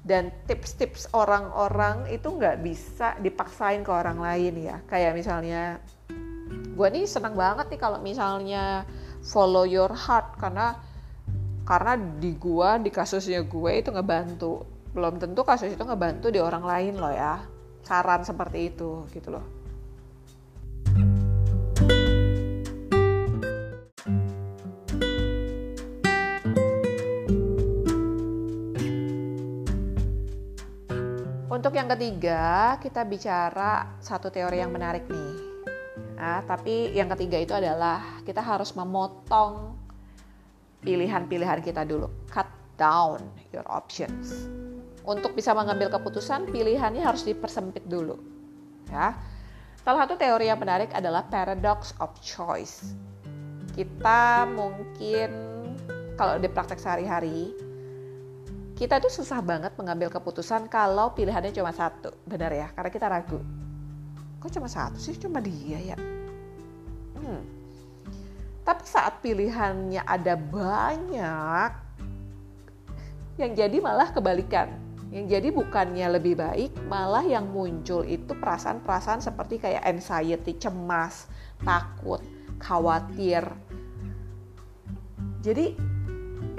dan 0.00 0.32
tips-tips 0.48 1.12
orang-orang 1.12 2.08
itu 2.08 2.24
nggak 2.32 2.64
bisa 2.64 3.16
dipaksain 3.20 3.84
ke 3.84 3.92
orang 3.92 4.20
lain 4.20 4.54
ya. 4.60 4.76
Kayak 4.88 5.16
misalnya 5.16 5.78
gue 6.50 6.88
nih 6.88 7.04
senang 7.04 7.36
banget 7.36 7.68
nih 7.68 7.80
kalau 7.80 8.00
misalnya 8.00 8.88
follow 9.20 9.68
your 9.68 9.92
heart 9.92 10.36
karena 10.40 10.80
karena 11.70 11.94
di 11.94 12.34
gue 12.34 12.70
di 12.82 12.90
kasusnya 12.90 13.46
gue 13.46 13.72
itu 13.78 13.94
ngebantu. 13.94 14.66
Belum 14.90 15.22
tentu 15.22 15.46
kasus 15.46 15.70
itu 15.70 15.78
ngebantu 15.86 16.26
di 16.34 16.42
orang 16.42 16.66
lain 16.66 16.98
loh 16.98 17.14
ya. 17.14 17.46
Saran 17.86 18.26
seperti 18.26 18.74
itu 18.74 19.06
gitu 19.14 19.30
loh. 19.30 19.46
Untuk 31.46 31.76
yang 31.78 31.86
ketiga, 31.94 32.82
kita 32.82 33.06
bicara 33.06 33.94
satu 34.02 34.26
teori 34.26 34.58
yang 34.58 34.74
menarik 34.74 35.06
nih. 35.06 35.34
Nah, 36.18 36.42
tapi 36.42 36.90
yang 36.98 37.06
ketiga 37.14 37.38
itu 37.38 37.54
adalah 37.54 38.18
kita 38.26 38.42
harus 38.42 38.74
memotong 38.74 39.79
pilihan-pilihan 40.84 41.60
kita 41.60 41.84
dulu. 41.84 42.08
Cut 42.28 42.48
down 42.80 43.20
your 43.52 43.64
options. 43.68 44.48
Untuk 45.04 45.32
bisa 45.32 45.56
mengambil 45.56 45.88
keputusan, 45.92 46.48
pilihannya 46.52 47.00
harus 47.00 47.24
dipersempit 47.24 47.88
dulu. 47.88 48.20
Ya. 48.92 49.16
Salah 49.80 50.04
satu 50.04 50.20
teori 50.20 50.52
yang 50.52 50.60
menarik 50.60 50.92
adalah 50.92 51.24
paradox 51.28 51.96
of 52.04 52.12
choice. 52.20 52.92
Kita 53.72 54.44
mungkin 54.44 55.30
kalau 56.20 56.36
di 56.36 56.52
praktek 56.52 56.76
sehari-hari, 56.76 57.56
kita 58.76 59.00
tuh 59.00 59.08
susah 59.08 59.40
banget 59.40 59.72
mengambil 59.80 60.12
keputusan 60.12 60.68
kalau 60.68 61.16
pilihannya 61.16 61.52
cuma 61.52 61.72
satu, 61.72 62.12
benar 62.28 62.52
ya? 62.52 62.68
Karena 62.76 62.90
kita 62.92 63.06
ragu. 63.08 63.40
Kok 64.40 64.52
cuma 64.52 64.68
satu 64.68 65.00
sih? 65.00 65.16
Cuma 65.16 65.40
dia 65.40 65.96
ya. 65.96 65.96
Hmm. 67.16 67.40
Tapi 68.64 68.84
saat 68.84 69.09
pilihannya 69.20 70.02
ada 70.04 70.34
banyak, 70.36 71.70
yang 73.40 73.52
jadi 73.56 73.76
malah 73.80 74.12
kebalikan. 74.12 74.68
Yang 75.10 75.26
jadi 75.26 75.48
bukannya 75.50 76.06
lebih 76.20 76.38
baik, 76.38 76.70
malah 76.86 77.26
yang 77.26 77.50
muncul 77.50 78.06
itu 78.06 78.30
perasaan-perasaan 78.30 79.18
seperti 79.18 79.58
kayak 79.58 79.82
anxiety, 79.82 80.54
cemas, 80.54 81.26
takut, 81.66 82.22
khawatir. 82.62 83.42
Jadi 85.42 85.74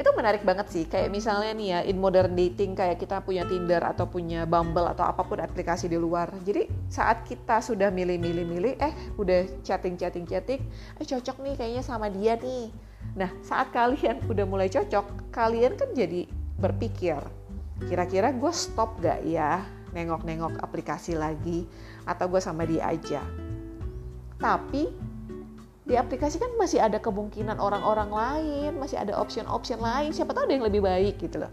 itu 0.02 0.12
menarik 0.18 0.42
banget 0.42 0.68
sih. 0.74 0.84
Kayak 0.90 1.14
misalnya 1.14 1.54
nih 1.54 1.68
ya 1.78 1.80
in 1.86 2.02
modern 2.02 2.34
dating 2.34 2.74
kayak 2.74 2.98
kita 2.98 3.22
punya 3.22 3.46
Tinder 3.46 3.80
atau 3.86 4.10
punya 4.10 4.50
Bumble 4.50 4.90
atau 4.90 5.06
apa 5.06 5.22
pun 5.22 5.38
aplikasi 5.38 5.86
di 5.86 6.02
luar. 6.02 6.34
Jadi 6.42 6.66
saat 6.90 7.24
kita 7.30 7.62
sudah 7.62 7.94
milih-milih-milih 7.94 8.82
eh 8.82 8.94
udah 9.22 9.62
chatting 9.62 9.96
chatting 9.96 10.26
chatting 10.26 10.62
eh 10.98 11.06
cocok 11.06 11.38
nih 11.46 11.54
kayaknya 11.54 11.84
sama 11.86 12.10
dia 12.10 12.34
nih. 12.42 12.74
Nah 13.14 13.30
saat 13.46 13.70
kalian 13.78 14.26
udah 14.26 14.46
mulai 14.50 14.68
cocok 14.68 15.30
kalian 15.30 15.78
kan 15.78 15.94
jadi 15.94 16.26
berpikir 16.58 17.18
kira-kira 17.82 18.30
gue 18.30 18.54
stop 18.54 19.02
gak 19.02 19.26
ya 19.26 19.66
nengok-nengok 19.98 20.62
aplikasi 20.62 21.18
lagi 21.18 21.66
atau 22.06 22.26
gue 22.30 22.42
sama 22.42 22.66
dia 22.66 22.90
aja? 22.90 23.22
Tapi 24.42 25.11
di 25.92 26.00
aplikasi 26.00 26.40
kan 26.40 26.56
masih 26.56 26.80
ada 26.80 27.04
kemungkinan 27.04 27.60
orang-orang 27.60 28.08
lain, 28.08 28.80
masih 28.80 28.96
ada 28.96 29.12
option-option 29.20 29.84
lain, 29.84 30.16
siapa 30.16 30.32
tahu 30.32 30.48
ada 30.48 30.56
yang 30.56 30.64
lebih 30.64 30.80
baik 30.80 31.20
gitu 31.20 31.44
loh. 31.44 31.52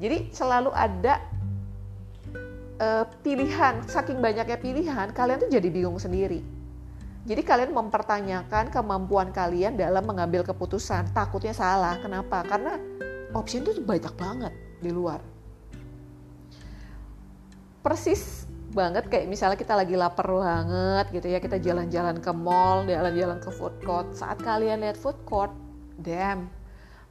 Jadi 0.00 0.32
selalu 0.32 0.72
ada 0.72 1.20
uh, 2.80 3.04
pilihan, 3.20 3.84
saking 3.84 4.24
banyaknya 4.24 4.56
pilihan, 4.56 5.12
kalian 5.12 5.36
tuh 5.36 5.52
jadi 5.52 5.68
bingung 5.68 6.00
sendiri. 6.00 6.40
Jadi 7.28 7.44
kalian 7.44 7.76
mempertanyakan 7.76 8.72
kemampuan 8.72 9.28
kalian 9.36 9.76
dalam 9.76 10.04
mengambil 10.04 10.44
keputusan. 10.44 11.12
Takutnya 11.12 11.56
salah. 11.56 11.96
Kenapa? 12.00 12.44
Karena 12.44 12.76
option 13.32 13.64
itu 13.64 13.80
banyak 13.80 14.12
banget 14.12 14.52
di 14.80 14.92
luar. 14.92 15.24
Persis 17.80 18.44
banget 18.74 19.06
kayak 19.06 19.30
misalnya 19.30 19.54
kita 19.54 19.78
lagi 19.78 19.94
lapar 19.94 20.26
banget 20.26 21.06
gitu 21.14 21.26
ya 21.30 21.38
kita 21.38 21.62
jalan-jalan 21.62 22.18
ke 22.18 22.30
mall 22.34 22.82
jalan-jalan 22.84 23.38
ke 23.38 23.50
food 23.54 23.74
court. 23.86 24.10
Saat 24.12 24.42
kalian 24.42 24.82
lihat 24.82 24.98
food 24.98 25.16
court 25.24 25.54
damn. 26.02 26.50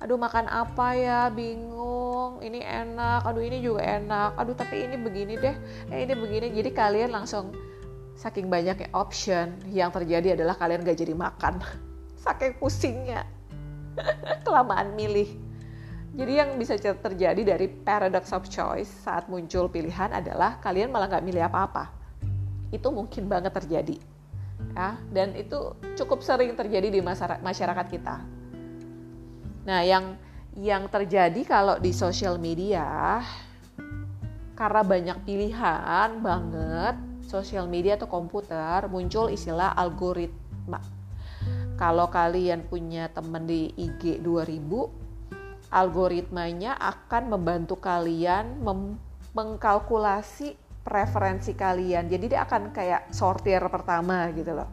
Aduh 0.04 0.20
makan 0.20 0.52
apa 0.52 1.00
ya? 1.00 1.32
Bingung. 1.32 2.44
Ini 2.44 2.60
enak. 2.60 3.24
Aduh 3.24 3.40
ini 3.40 3.64
juga 3.64 3.88
enak. 3.88 4.36
Aduh 4.36 4.52
tapi 4.52 4.84
ini 4.84 5.00
begini 5.00 5.40
deh. 5.40 5.56
Eh 5.88 6.04
ini 6.04 6.12
begini. 6.12 6.52
Jadi 6.52 6.70
kalian 6.76 7.16
langsung 7.16 7.56
saking 8.20 8.52
banyaknya 8.52 8.92
option 8.92 9.56
yang 9.72 9.96
terjadi 9.96 10.36
adalah 10.36 10.60
kalian 10.60 10.84
gak 10.84 11.00
jadi 11.00 11.16
makan. 11.16 11.64
Saking 12.24 12.60
pusingnya. 12.60 13.24
Kelamaan 14.46 14.92
milih 15.00 15.32
jadi 16.14 16.46
yang 16.46 16.62
bisa 16.62 16.78
terjadi 16.78 17.42
dari 17.42 17.66
paradox 17.66 18.30
of 18.38 18.46
choice 18.46 18.86
saat 19.02 19.26
muncul 19.26 19.66
pilihan 19.66 20.14
adalah 20.14 20.62
kalian 20.62 20.94
malah 20.94 21.10
nggak 21.10 21.26
milih 21.26 21.50
apa-apa. 21.50 21.90
Itu 22.70 22.94
mungkin 22.94 23.26
banget 23.26 23.50
terjadi. 23.58 23.98
Ya, 24.78 25.02
dan 25.10 25.34
itu 25.34 25.74
cukup 25.98 26.22
sering 26.22 26.54
terjadi 26.54 26.94
di 26.94 27.02
masyarakat 27.42 27.88
kita. 27.90 28.22
Nah, 29.66 29.82
yang 29.82 30.14
yang 30.54 30.86
terjadi 30.86 31.42
kalau 31.50 31.82
di 31.82 31.90
sosial 31.90 32.38
media 32.38 33.18
karena 34.54 34.82
banyak 34.86 35.18
pilihan 35.26 36.22
banget 36.22 36.96
sosial 37.26 37.66
media 37.66 37.98
atau 37.98 38.06
komputer 38.06 38.86
muncul 38.86 39.34
istilah 39.34 39.74
algoritma. 39.74 40.78
Kalau 41.74 42.06
kalian 42.14 42.70
punya 42.70 43.10
teman 43.10 43.50
di 43.50 43.74
IG 43.74 44.22
2000 44.22 45.03
algoritmanya 45.74 46.78
akan 46.78 47.34
membantu 47.34 47.82
kalian 47.82 48.62
mengkalkulasi 49.34 50.54
preferensi 50.86 51.58
kalian. 51.58 52.06
Jadi 52.06 52.38
dia 52.38 52.46
akan 52.46 52.70
kayak 52.70 53.10
sortir 53.10 53.60
pertama 53.74 54.30
gitu 54.38 54.54
loh. 54.54 54.70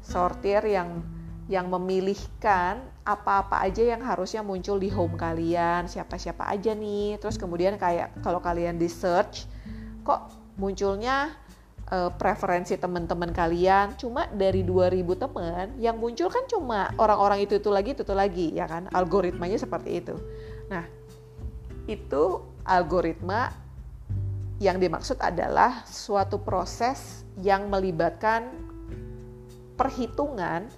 Sortir 0.00 0.64
yang 0.64 1.04
yang 1.50 1.66
memilihkan 1.66 2.78
apa-apa 3.02 3.66
aja 3.66 3.82
yang 3.82 4.06
harusnya 4.06 4.40
muncul 4.40 4.78
di 4.78 4.86
home 4.86 5.18
kalian, 5.18 5.90
siapa-siapa 5.90 6.46
aja 6.46 6.72
nih. 6.72 7.18
Terus 7.18 7.36
kemudian 7.36 7.74
kayak 7.76 8.22
kalau 8.22 8.38
kalian 8.38 8.78
di 8.78 8.86
search 8.86 9.44
kok 10.06 10.32
munculnya 10.56 11.34
uh, 11.90 12.10
preferensi 12.14 12.78
teman-teman 12.78 13.34
kalian. 13.34 13.98
Cuma 13.98 14.30
dari 14.30 14.62
2000 14.62 15.22
teman 15.22 15.66
yang 15.76 15.98
muncul 15.98 16.30
kan 16.30 16.46
cuma 16.46 16.94
orang-orang 16.96 17.44
itu 17.44 17.58
itu 17.58 17.68
lagi 17.68 17.92
itu, 17.92 18.02
itu 18.06 18.14
lagi 18.14 18.46
ya 18.54 18.64
kan? 18.70 18.88
Algoritmanya 18.94 19.58
seperti 19.58 20.00
itu. 20.00 20.14
Nah 20.70 20.86
itu 21.90 22.46
algoritma 22.62 23.50
yang 24.62 24.78
dimaksud 24.78 25.18
adalah 25.18 25.82
suatu 25.88 26.38
proses 26.38 27.24
yang 27.40 27.66
melibatkan 27.72 28.52
perhitungan 29.74 30.68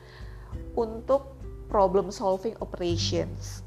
untuk 0.78 1.34
problem 1.66 2.14
solving 2.14 2.54
operations 2.62 3.66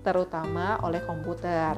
terutama 0.00 0.80
oleh 0.82 0.98
komputer 1.04 1.76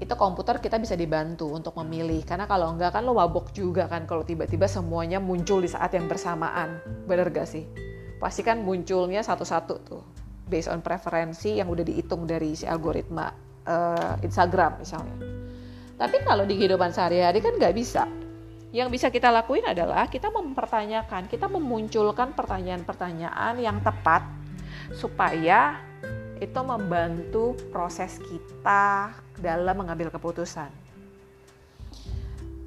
itu 0.00 0.16
komputer 0.16 0.64
kita 0.64 0.80
bisa 0.80 0.96
dibantu 0.96 1.52
untuk 1.52 1.76
memilih. 1.84 2.24
Karena 2.24 2.48
kalau 2.48 2.72
enggak 2.72 2.96
kan 2.96 3.04
lo 3.04 3.12
wabok 3.20 3.52
juga 3.52 3.84
kan 3.84 4.08
kalau 4.08 4.24
tiba-tiba 4.24 4.64
semuanya 4.64 5.20
muncul 5.20 5.60
di 5.60 5.68
saat 5.68 5.92
yang 5.92 6.08
bersamaan. 6.08 6.80
Bener 7.04 7.28
gak 7.28 7.44
sih? 7.44 7.68
Pasti 8.16 8.40
kan 8.40 8.64
munculnya 8.64 9.20
satu-satu 9.20 9.74
tuh 9.84 10.02
based 10.50 10.72
on 10.72 10.82
preferensi 10.82 11.60
yang 11.60 11.70
udah 11.70 11.84
dihitung 11.86 12.26
dari 12.26 12.58
si 12.58 12.64
algoritma 12.66 13.30
uh, 13.68 14.16
Instagram 14.24 14.82
misalnya. 14.82 15.16
Tapi 16.00 16.16
kalau 16.24 16.48
di 16.48 16.56
kehidupan 16.56 16.90
sehari-hari 16.90 17.38
kan 17.44 17.54
nggak 17.60 17.76
bisa. 17.76 18.08
Yang 18.72 18.88
bisa 18.98 19.06
kita 19.10 19.28
lakuin 19.28 19.66
adalah 19.66 20.06
kita 20.08 20.30
mempertanyakan 20.30 21.26
kita 21.28 21.46
memunculkan 21.50 22.32
pertanyaan-pertanyaan 22.32 23.58
yang 23.58 23.82
tepat 23.82 24.24
supaya 24.94 25.76
itu 26.40 26.60
membantu 26.64 27.52
proses 27.68 28.16
kita 28.16 29.12
dalam 29.40 29.76
mengambil 29.80 30.12
keputusan. 30.12 30.68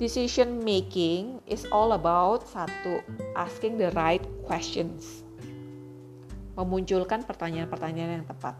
Decision 0.01 0.59
making 0.65 1.39
is 1.47 1.63
all 1.69 1.93
about 1.95 2.43
satu, 2.49 2.99
asking 3.37 3.79
the 3.79 3.93
right 3.95 4.25
questions. 4.43 5.23
Memunculkan 6.57 7.23
pertanyaan-pertanyaan 7.23 8.21
yang 8.21 8.27
tepat. 8.27 8.57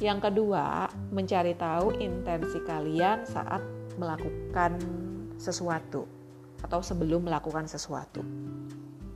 Yang 0.00 0.18
kedua, 0.30 0.88
mencari 1.12 1.54
tahu 1.54 1.98
intensi 2.00 2.58
kalian 2.64 3.26
saat 3.28 3.60
melakukan 4.00 4.80
sesuatu 5.36 6.08
atau 6.62 6.80
sebelum 6.80 7.26
melakukan 7.26 7.68
sesuatu. 7.68 8.24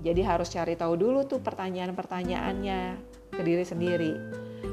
Jadi 0.05 0.23
harus 0.23 0.53
cari 0.53 0.79
tahu 0.79 0.95
dulu 0.95 1.27
tuh 1.27 1.43
pertanyaan-pertanyaannya 1.43 2.81
ke 3.33 3.43
diri 3.43 3.65
sendiri 3.67 4.12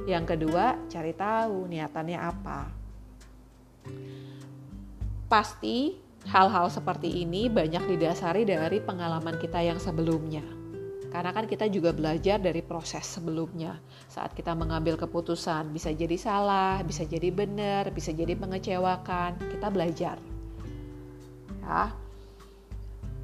yang 0.04 0.28
kedua, 0.28 0.76
cari 0.92 1.16
tahu 1.16 1.70
niatannya 1.72 2.20
apa. 2.20 2.83
Pasti 5.28 5.98
hal-hal 6.30 6.72
seperti 6.72 7.24
ini 7.26 7.52
banyak 7.52 7.84
didasari 7.96 8.48
dari 8.48 8.80
pengalaman 8.80 9.36
kita 9.39 9.60
yang 9.60 9.80
sebelumnya. 9.82 10.43
Karena 11.13 11.30
kan 11.30 11.46
kita 11.46 11.69
juga 11.69 11.93
belajar 11.93 12.41
dari 12.41 12.65
proses 12.65 13.06
sebelumnya. 13.06 13.78
Saat 14.10 14.34
kita 14.34 14.58
mengambil 14.58 14.98
keputusan, 14.98 15.69
bisa 15.69 15.93
jadi 15.93 16.17
salah, 16.17 16.82
bisa 16.82 17.06
jadi 17.06 17.30
benar, 17.30 17.93
bisa 17.93 18.10
jadi 18.10 18.34
mengecewakan. 18.34 19.38
Kita 19.38 19.69
belajar. 19.69 20.17
Ya. 21.62 21.93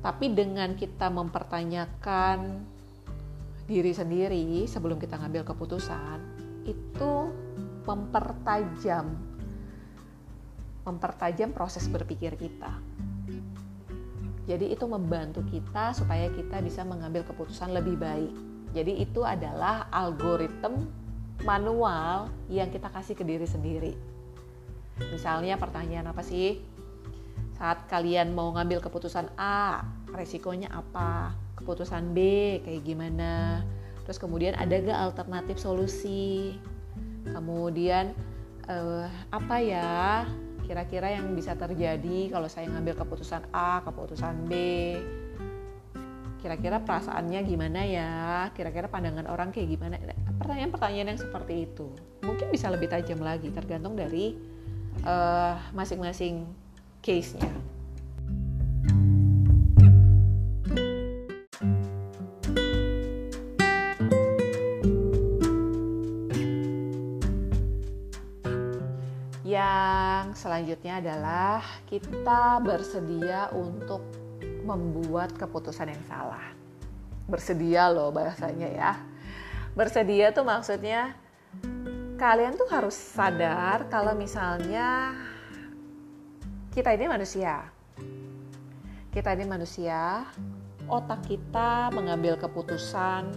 Tapi 0.05 0.25
dengan 0.31 0.77
kita 0.77 1.09
mempertanyakan 1.09 2.61
diri 3.65 3.89
sendiri 3.89 4.69
sebelum 4.69 5.01
kita 5.01 5.17
ngambil 5.17 5.49
keputusan, 5.49 6.17
itu 6.69 7.13
mempertajam 7.89 9.28
mempertajam 10.83 11.51
proses 11.51 11.85
berpikir 11.87 12.35
kita. 12.39 12.79
Jadi 14.49 14.73
itu 14.73 14.85
membantu 14.89 15.45
kita 15.45 15.93
supaya 15.93 16.31
kita 16.33 16.59
bisa 16.65 16.81
mengambil 16.81 17.21
keputusan 17.27 17.69
lebih 17.69 18.01
baik. 18.01 18.33
Jadi 18.73 19.01
itu 19.01 19.21
adalah 19.21 19.89
algoritma 19.93 20.85
manual 21.45 22.29
yang 22.49 22.73
kita 22.73 22.89
kasih 22.89 23.13
ke 23.13 23.21
diri 23.21 23.45
sendiri. 23.45 23.93
Misalnya 25.13 25.55
pertanyaan 25.55 26.09
apa 26.09 26.25
sih? 26.25 26.59
Saat 27.55 27.85
kalian 27.87 28.33
mau 28.33 28.49
ngambil 28.55 28.81
keputusan 28.81 29.29
A, 29.37 29.85
resikonya 30.11 30.73
apa? 30.73 31.37
Keputusan 31.59 32.11
B 32.15 32.19
kayak 32.65 32.83
gimana? 32.83 33.63
terus 34.09 34.17
kemudian 34.17 34.57
ada 34.57 34.73
gak 34.73 35.13
alternatif 35.13 35.61
solusi 35.61 36.57
kemudian 37.29 38.09
uh, 38.65 39.05
apa 39.29 39.61
ya 39.61 40.25
kira-kira 40.69 41.09
yang 41.17 41.33
bisa 41.33 41.57
terjadi 41.57 42.29
kalau 42.29 42.45
saya 42.45 42.69
ngambil 42.69 42.93
keputusan 43.01 43.49
A, 43.49 43.81
keputusan 43.81 44.45
B. 44.45 44.53
Kira-kira 46.37 46.77
perasaannya 46.85 47.41
gimana 47.41 47.81
ya? 47.89 48.11
Kira-kira 48.53 48.85
pandangan 48.85 49.25
orang 49.25 49.49
kayak 49.49 49.73
gimana? 49.73 49.97
Pertanyaan-pertanyaan 50.37 51.17
yang 51.17 51.19
seperti 51.19 51.65
itu 51.65 51.89
mungkin 52.21 52.53
bisa 52.53 52.69
lebih 52.69 52.93
tajam 52.93 53.17
lagi 53.25 53.49
tergantung 53.49 53.97
dari 53.97 54.37
uh, 55.01 55.57
masing-masing 55.73 56.45
case-nya. 57.01 57.49
Selanjutnya 70.59 70.99
adalah 70.99 71.63
kita 71.87 72.59
bersedia 72.59 73.47
untuk 73.55 74.03
membuat 74.67 75.31
keputusan 75.39 75.87
yang 75.87 76.03
salah. 76.03 76.51
Bersedia 77.31 77.87
loh 77.87 78.11
bahasanya 78.11 78.67
ya. 78.67 78.91
Bersedia 79.71 80.35
tuh 80.35 80.43
maksudnya 80.43 81.15
kalian 82.19 82.59
tuh 82.59 82.67
harus 82.75 82.91
sadar 82.91 83.87
kalau 83.87 84.11
misalnya 84.19 85.15
kita 86.75 86.91
ini 86.91 87.07
manusia. 87.07 87.63
Kita 89.15 89.31
ini 89.39 89.47
manusia, 89.47 90.27
otak 90.91 91.23
kita 91.23 91.87
mengambil 91.95 92.35
keputusan 92.35 93.31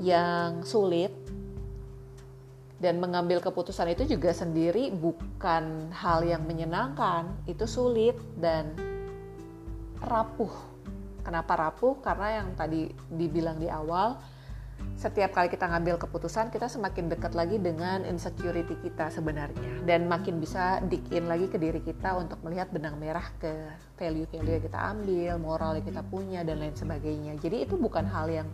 yang 0.00 0.64
sulit 0.64 1.12
dan 2.84 3.00
mengambil 3.00 3.40
keputusan 3.40 3.96
itu 3.96 4.04
juga 4.04 4.36
sendiri 4.36 4.92
bukan 4.92 5.88
hal 5.88 6.20
yang 6.20 6.44
menyenangkan. 6.44 7.32
Itu 7.48 7.64
sulit 7.64 8.20
dan 8.36 8.76
rapuh. 10.04 10.52
Kenapa 11.24 11.56
rapuh? 11.56 12.04
Karena 12.04 12.44
yang 12.44 12.52
tadi 12.52 12.92
dibilang 13.08 13.56
di 13.56 13.72
awal 13.72 14.20
setiap 14.94 15.32
kali 15.32 15.48
kita 15.48 15.64
ngambil 15.64 15.96
keputusan 15.96 16.52
kita 16.52 16.68
semakin 16.68 17.08
dekat 17.08 17.32
lagi 17.32 17.56
dengan 17.56 18.04
insecurity 18.04 18.76
kita 18.84 19.08
sebenarnya. 19.08 19.80
Dan 19.88 20.04
makin 20.04 20.36
bisa 20.36 20.84
dikin 20.84 21.24
lagi 21.24 21.48
ke 21.48 21.56
diri 21.56 21.80
kita 21.80 22.20
untuk 22.20 22.36
melihat 22.44 22.68
benang 22.68 23.00
merah 23.00 23.24
ke 23.40 23.48
value-value 23.96 24.60
yang 24.60 24.64
kita 24.68 24.78
ambil, 24.92 25.32
moral 25.40 25.80
yang 25.80 25.86
kita 25.88 26.02
punya 26.04 26.40
dan 26.44 26.60
lain 26.60 26.76
sebagainya. 26.76 27.32
Jadi 27.40 27.64
itu 27.64 27.80
bukan 27.80 28.04
hal 28.04 28.28
yang 28.28 28.48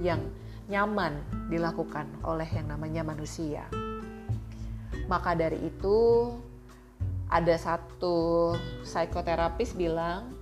yang 0.00 0.20
nyaman 0.66 1.22
dilakukan 1.46 2.10
oleh 2.26 2.46
yang 2.50 2.66
namanya 2.70 3.06
manusia. 3.06 3.66
Maka 5.06 5.38
dari 5.38 5.62
itu 5.62 6.30
ada 7.30 7.54
satu 7.58 8.54
psikoterapis 8.82 9.74
bilang 9.74 10.34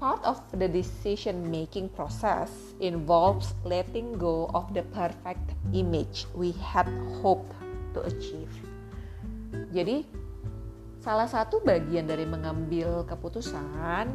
part 0.00 0.20
of 0.24 0.40
the 0.56 0.68
decision 0.68 1.52
making 1.52 1.88
process 1.92 2.48
involves 2.80 3.52
letting 3.68 4.16
go 4.16 4.48
of 4.56 4.64
the 4.72 4.84
perfect 4.96 5.44
image 5.76 6.24
we 6.32 6.56
had 6.56 6.88
hoped 7.20 7.52
to 7.92 8.00
achieve. 8.08 8.52
Jadi 9.72 10.08
salah 11.00 11.28
satu 11.28 11.60
bagian 11.64 12.08
dari 12.08 12.24
mengambil 12.24 13.04
keputusan 13.08 14.08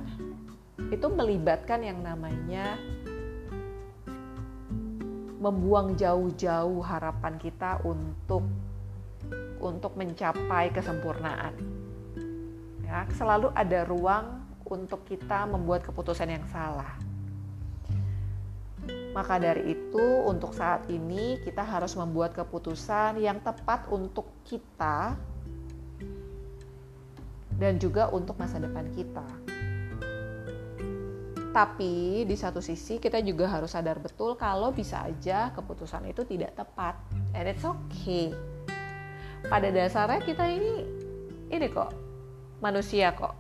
itu 0.89 1.07
melibatkan 1.09 1.81
yang 1.81 2.01
namanya 2.01 2.77
membuang 5.45 5.93
jauh-jauh 5.93 6.81
harapan 6.81 7.37
kita 7.37 7.77
untuk 7.85 8.41
untuk 9.61 9.93
mencapai 9.93 10.73
kesempurnaan. 10.73 11.53
Ya, 12.81 13.05
selalu 13.13 13.53
ada 13.53 13.85
ruang 13.85 14.41
untuk 14.65 15.05
kita 15.05 15.45
membuat 15.45 15.85
keputusan 15.85 16.33
yang 16.33 16.45
salah. 16.49 16.97
Maka 19.13 19.39
dari 19.39 19.73
itu, 19.73 20.05
untuk 20.27 20.51
saat 20.51 20.85
ini 20.91 21.39
kita 21.41 21.61
harus 21.61 21.93
membuat 21.95 22.35
keputusan 22.35 23.21
yang 23.21 23.39
tepat 23.41 23.87
untuk 23.89 24.27
kita 24.45 25.17
dan 27.55 27.79
juga 27.79 28.11
untuk 28.11 28.35
masa 28.35 28.59
depan 28.59 28.85
kita. 28.91 29.54
Tapi 31.55 32.27
di 32.27 32.35
satu 32.35 32.59
sisi 32.59 32.99
kita 32.99 33.23
juga 33.23 33.47
harus 33.47 33.71
sadar 33.71 33.95
betul 34.03 34.35
kalau 34.35 34.75
bisa 34.75 35.07
aja 35.07 35.55
keputusan 35.55 36.03
itu 36.11 36.27
tidak 36.27 36.51
tepat. 36.51 36.99
And 37.31 37.47
it's 37.47 37.63
okay. 37.63 38.35
Pada 39.47 39.71
dasarnya 39.71 40.19
kita 40.19 40.51
ini 40.51 40.83
ini 41.47 41.65
kok 41.71 41.95
manusia 42.59 43.15
kok. 43.15 43.31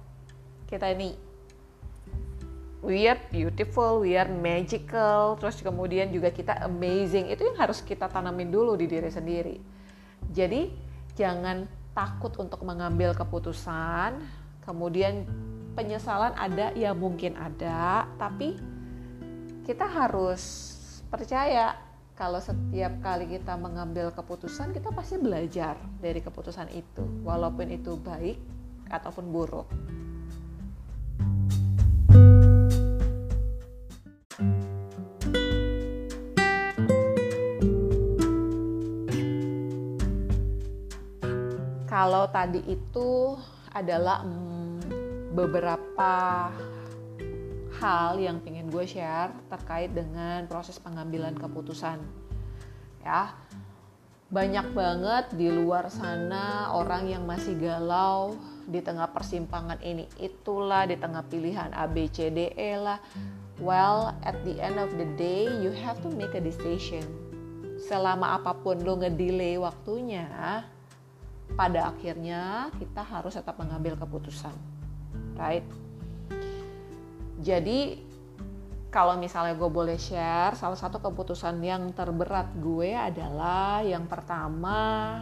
Kita 0.63 0.87
ini 0.95 1.11
we 2.79 3.03
are 3.03 3.19
beautiful, 3.33 3.99
we 3.99 4.15
are 4.15 4.31
magical, 4.31 5.35
terus 5.35 5.59
kemudian 5.59 6.07
juga 6.07 6.31
kita 6.31 6.55
amazing. 6.63 7.27
Itu 7.27 7.51
yang 7.51 7.59
harus 7.59 7.83
kita 7.83 8.07
tanamin 8.07 8.47
dulu 8.47 8.79
di 8.79 8.87
diri 8.87 9.11
sendiri. 9.11 9.59
Jadi 10.31 10.71
jangan 11.19 11.67
takut 11.91 12.31
untuk 12.39 12.63
mengambil 12.63 13.11
keputusan, 13.11 14.23
kemudian 14.63 15.27
penyesalan 15.75 16.31
ada 16.39 16.71
ya 16.71 16.95
mungkin 16.95 17.35
ada 17.35 18.07
tapi 18.15 18.55
kita 19.67 19.83
harus 19.83 20.71
percaya 21.11 21.75
kalau 22.15 22.39
setiap 22.39 22.95
kali 23.03 23.27
kita 23.27 23.59
mengambil 23.59 24.07
keputusan 24.15 24.71
kita 24.71 24.95
pasti 24.95 25.19
belajar 25.19 25.75
dari 25.99 26.23
keputusan 26.23 26.71
itu 26.71 27.03
walaupun 27.27 27.67
itu 27.75 27.99
baik 27.99 28.39
ataupun 28.87 29.27
buruk. 29.35 29.67
Kalau 41.95 42.27
tadi 42.27 42.59
itu 42.63 43.39
adalah 43.71 44.23
beberapa 45.35 46.47
hal 47.75 48.15
yang 48.15 48.39
pengen 48.39 48.71
gue 48.71 48.87
share 48.87 49.35
terkait 49.51 49.91
dengan 49.91 50.47
proses 50.47 50.79
pengambilan 50.79 51.35
keputusan 51.35 51.99
ya. 53.03 53.35
Banyak 54.25 54.73
banget 54.73 55.25
di 55.37 55.53
luar 55.53 55.91
sana 55.93 56.73
orang 56.73 57.11
yang 57.11 57.27
masih 57.29 57.53
galau 57.61 58.33
di 58.65 58.81
tengah 58.81 59.11
persimpangan 59.13 59.77
ini. 59.85 60.09
Itulah 60.17 60.89
di 60.89 60.97
tengah 60.97 61.21
pilihan 61.29 61.69
A 61.75 61.85
B 61.85 62.09
C 62.09 62.33
D 62.33 62.49
E 62.57 62.73
lah. 62.73 62.97
Well 63.61 64.17
at 64.25 64.39
the 64.41 64.57
end 64.57 64.81
of 64.81 64.97
the 64.97 65.05
day 65.19 65.45
you 65.61 65.69
have 65.77 66.01
to 66.01 66.09
make 66.09 66.33
a 66.33 66.41
decision. 66.41 67.05
Selama 67.77 68.39
apa 68.39 68.57
pun 68.57 68.81
lo 68.81 68.97
ngedelay 68.97 69.61
waktunya 69.61 70.25
pada 71.53 71.93
akhirnya 71.93 72.73
kita 72.81 73.05
harus 73.05 73.37
tetap 73.37 73.61
mengambil 73.61 73.93
keputusan 73.93 74.74
right? 75.37 75.65
Jadi 77.43 77.99
kalau 78.89 79.19
misalnya 79.19 79.59
gue 79.59 79.67
boleh 79.67 79.99
share, 79.99 80.55
salah 80.55 80.79
satu 80.79 81.03
keputusan 81.03 81.59
yang 81.59 81.91
terberat 81.91 82.47
gue 82.63 82.95
adalah 82.95 83.83
yang 83.83 84.07
pertama 84.07 85.19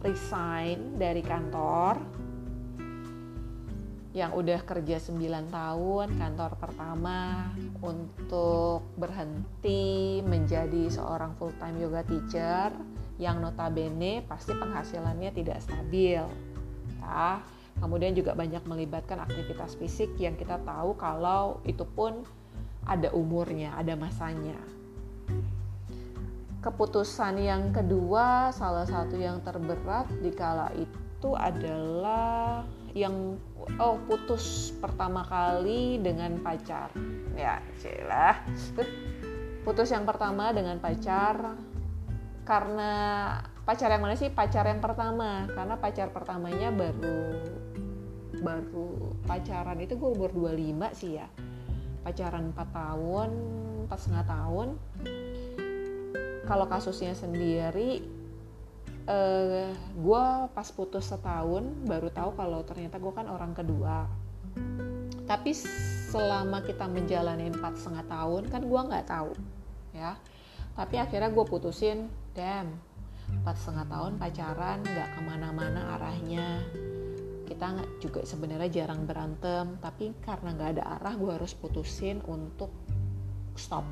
resign 0.00 0.94
dari 0.94 1.20
kantor 1.20 1.98
yang 4.10 4.34
udah 4.34 4.66
kerja 4.66 4.98
9 4.98 5.22
tahun 5.54 6.06
kantor 6.18 6.58
pertama 6.58 7.50
untuk 7.78 8.82
berhenti 8.98 10.18
menjadi 10.26 10.90
seorang 10.90 11.38
full 11.38 11.54
time 11.62 11.78
yoga 11.78 12.02
teacher 12.02 12.74
yang 13.22 13.38
notabene 13.38 14.26
pasti 14.26 14.50
penghasilannya 14.50 15.30
tidak 15.30 15.62
stabil 15.62 16.26
ya 16.98 17.38
Kemudian 17.80 18.12
juga 18.12 18.36
banyak 18.36 18.60
melibatkan 18.68 19.24
aktivitas 19.24 19.74
fisik 19.80 20.12
yang 20.20 20.36
kita 20.36 20.60
tahu 20.62 20.94
kalau 21.00 21.64
itu 21.64 21.82
pun 21.82 22.22
ada 22.84 23.08
umurnya, 23.16 23.72
ada 23.76 23.96
masanya. 23.96 24.56
Keputusan 26.60 27.40
yang 27.40 27.72
kedua, 27.72 28.52
salah 28.52 28.84
satu 28.84 29.16
yang 29.16 29.40
terberat 29.40 30.12
di 30.20 30.28
kala 30.28 30.68
itu 30.76 31.32
adalah 31.32 32.68
yang 32.92 33.40
oh 33.80 33.96
putus 34.04 34.76
pertama 34.76 35.24
kali 35.24 35.96
dengan 36.04 36.36
pacar. 36.44 36.92
Ya, 37.32 37.64
celah. 37.80 38.44
Putus 39.64 39.88
yang 39.88 40.04
pertama 40.04 40.52
dengan 40.52 40.76
pacar 40.76 41.56
karena 42.44 42.92
pacar 43.64 43.88
yang 43.92 44.02
mana 44.02 44.16
sih? 44.16 44.32
Pacar 44.32 44.66
yang 44.66 44.80
pertama. 44.82 45.46
Karena 45.52 45.74
pacar 45.76 46.08
pertamanya 46.10 46.72
baru 46.72 47.40
baru 48.40 49.14
pacaran. 49.28 49.78
Itu 49.80 50.00
gue 50.00 50.10
umur 50.10 50.32
25 50.32 50.98
sih 50.98 51.20
ya. 51.20 51.28
Pacaran 52.00 52.50
4 52.56 52.56
tahun 52.72 53.30
4 53.86 54.00
setengah 54.00 54.26
tahun. 54.26 54.68
Kalau 56.48 56.66
kasusnya 56.66 57.14
sendiri 57.14 58.02
uh, 59.06 59.70
gue 59.74 60.24
pas 60.50 60.68
putus 60.74 61.06
setahun 61.06 61.62
baru 61.86 62.10
tahu 62.10 62.30
kalau 62.34 62.60
ternyata 62.66 62.96
gue 62.98 63.12
kan 63.14 63.26
orang 63.30 63.52
kedua. 63.54 64.08
Tapi 65.30 65.54
selama 66.10 66.66
kita 66.66 66.90
menjalani 66.90 67.54
empat 67.54 67.78
setengah 67.78 68.02
tahun 68.10 68.42
kan 68.50 68.62
gue 68.66 68.80
nggak 68.90 69.06
tahu 69.06 69.32
ya. 69.94 70.18
Tapi 70.74 70.96
akhirnya 70.98 71.30
gue 71.30 71.44
putusin 71.46 72.10
damn 72.34 72.89
empat 73.40 73.56
setengah 73.56 73.86
tahun 73.86 74.12
pacaran 74.18 74.78
nggak 74.82 75.08
ke 75.14 75.20
mana-mana 75.22 75.80
arahnya. 75.98 76.66
Kita 77.46 77.78
juga 78.02 78.26
sebenarnya 78.26 78.70
jarang 78.82 79.06
berantem 79.06 79.78
tapi 79.78 80.14
karena 80.22 80.54
nggak 80.54 80.70
ada 80.78 80.84
arah 80.98 81.14
gue 81.14 81.32
harus 81.34 81.54
putusin 81.54 82.18
untuk 82.26 82.74
stop. 83.54 83.86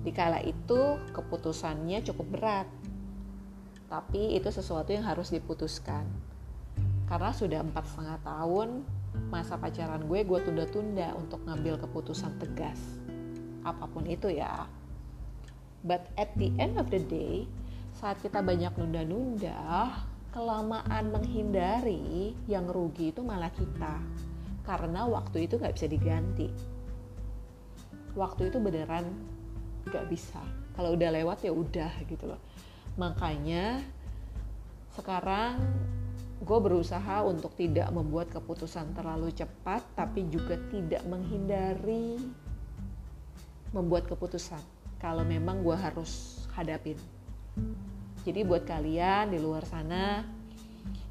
Di 0.00 0.12
kala 0.16 0.40
itu 0.40 0.96
keputusannya 1.12 2.00
cukup 2.08 2.26
berat. 2.32 2.68
Tapi 3.90 4.38
itu 4.38 4.48
sesuatu 4.48 4.94
yang 4.94 5.04
harus 5.04 5.28
diputuskan. 5.34 6.06
Karena 7.10 7.34
sudah 7.34 7.60
empat 7.60 7.84
setengah 7.90 8.18
tahun 8.22 8.86
masa 9.28 9.58
pacaran 9.58 10.06
gue 10.06 10.22
gue 10.22 10.38
tunda-tunda 10.46 11.12
untuk 11.18 11.42
ngambil 11.42 11.82
keputusan 11.82 12.38
tegas. 12.38 12.78
Apa 13.66 13.90
pun 13.90 14.06
itu 14.06 14.30
ya 14.30 14.64
but 15.86 16.08
at 16.20 16.32
the 16.36 16.52
end 16.60 16.76
of 16.76 16.88
the 16.92 17.00
day 17.00 17.48
saat 17.96 18.20
kita 18.24 18.40
banyak 18.40 18.72
nunda-nunda 18.80 19.92
kelamaan 20.30 21.10
menghindari 21.10 22.32
yang 22.46 22.70
rugi 22.70 23.10
itu 23.10 23.20
malah 23.20 23.50
kita. 23.50 23.98
Karena 24.62 25.04
waktu 25.04 25.50
itu 25.50 25.58
nggak 25.58 25.74
bisa 25.74 25.90
diganti. 25.90 26.48
Waktu 28.14 28.54
itu 28.54 28.58
beneran 28.62 29.10
nggak 29.90 30.06
bisa. 30.06 30.40
Kalau 30.78 30.94
udah 30.94 31.10
lewat 31.10 31.42
ya 31.42 31.52
udah 31.52 31.92
gitu 32.06 32.30
loh. 32.30 32.40
Makanya 32.94 33.82
sekarang 34.94 35.58
gue 36.40 36.58
berusaha 36.62 37.20
untuk 37.26 37.52
tidak 37.58 37.90
membuat 37.92 38.32
keputusan 38.32 38.96
terlalu 38.96 39.28
cepat 39.34 39.84
tapi 39.92 40.24
juga 40.32 40.56
tidak 40.72 41.04
menghindari 41.04 42.16
membuat 43.70 44.08
keputusan 44.08 44.79
kalau 45.00 45.24
memang 45.24 45.64
gue 45.64 45.74
harus 45.74 46.44
hadapin. 46.52 47.00
Jadi 48.22 48.44
buat 48.44 48.68
kalian 48.68 49.32
di 49.32 49.40
luar 49.40 49.64
sana 49.64 50.28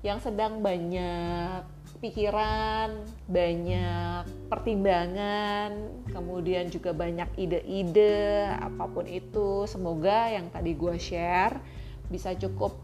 yang 0.05 0.21
sedang 0.21 0.63
banyak 0.63 1.65
pikiran, 1.99 3.03
banyak 3.27 4.23
pertimbangan, 4.47 5.75
kemudian 6.07 6.71
juga 6.71 6.95
banyak 6.95 7.27
ide-ide, 7.35 8.47
apa 8.55 8.87
pun 8.87 9.03
itu, 9.03 9.67
semoga 9.67 10.31
yang 10.31 10.47
tadi 10.47 10.77
gue 10.79 10.95
share 10.95 11.59
bisa 12.07 12.31
cukup 12.39 12.79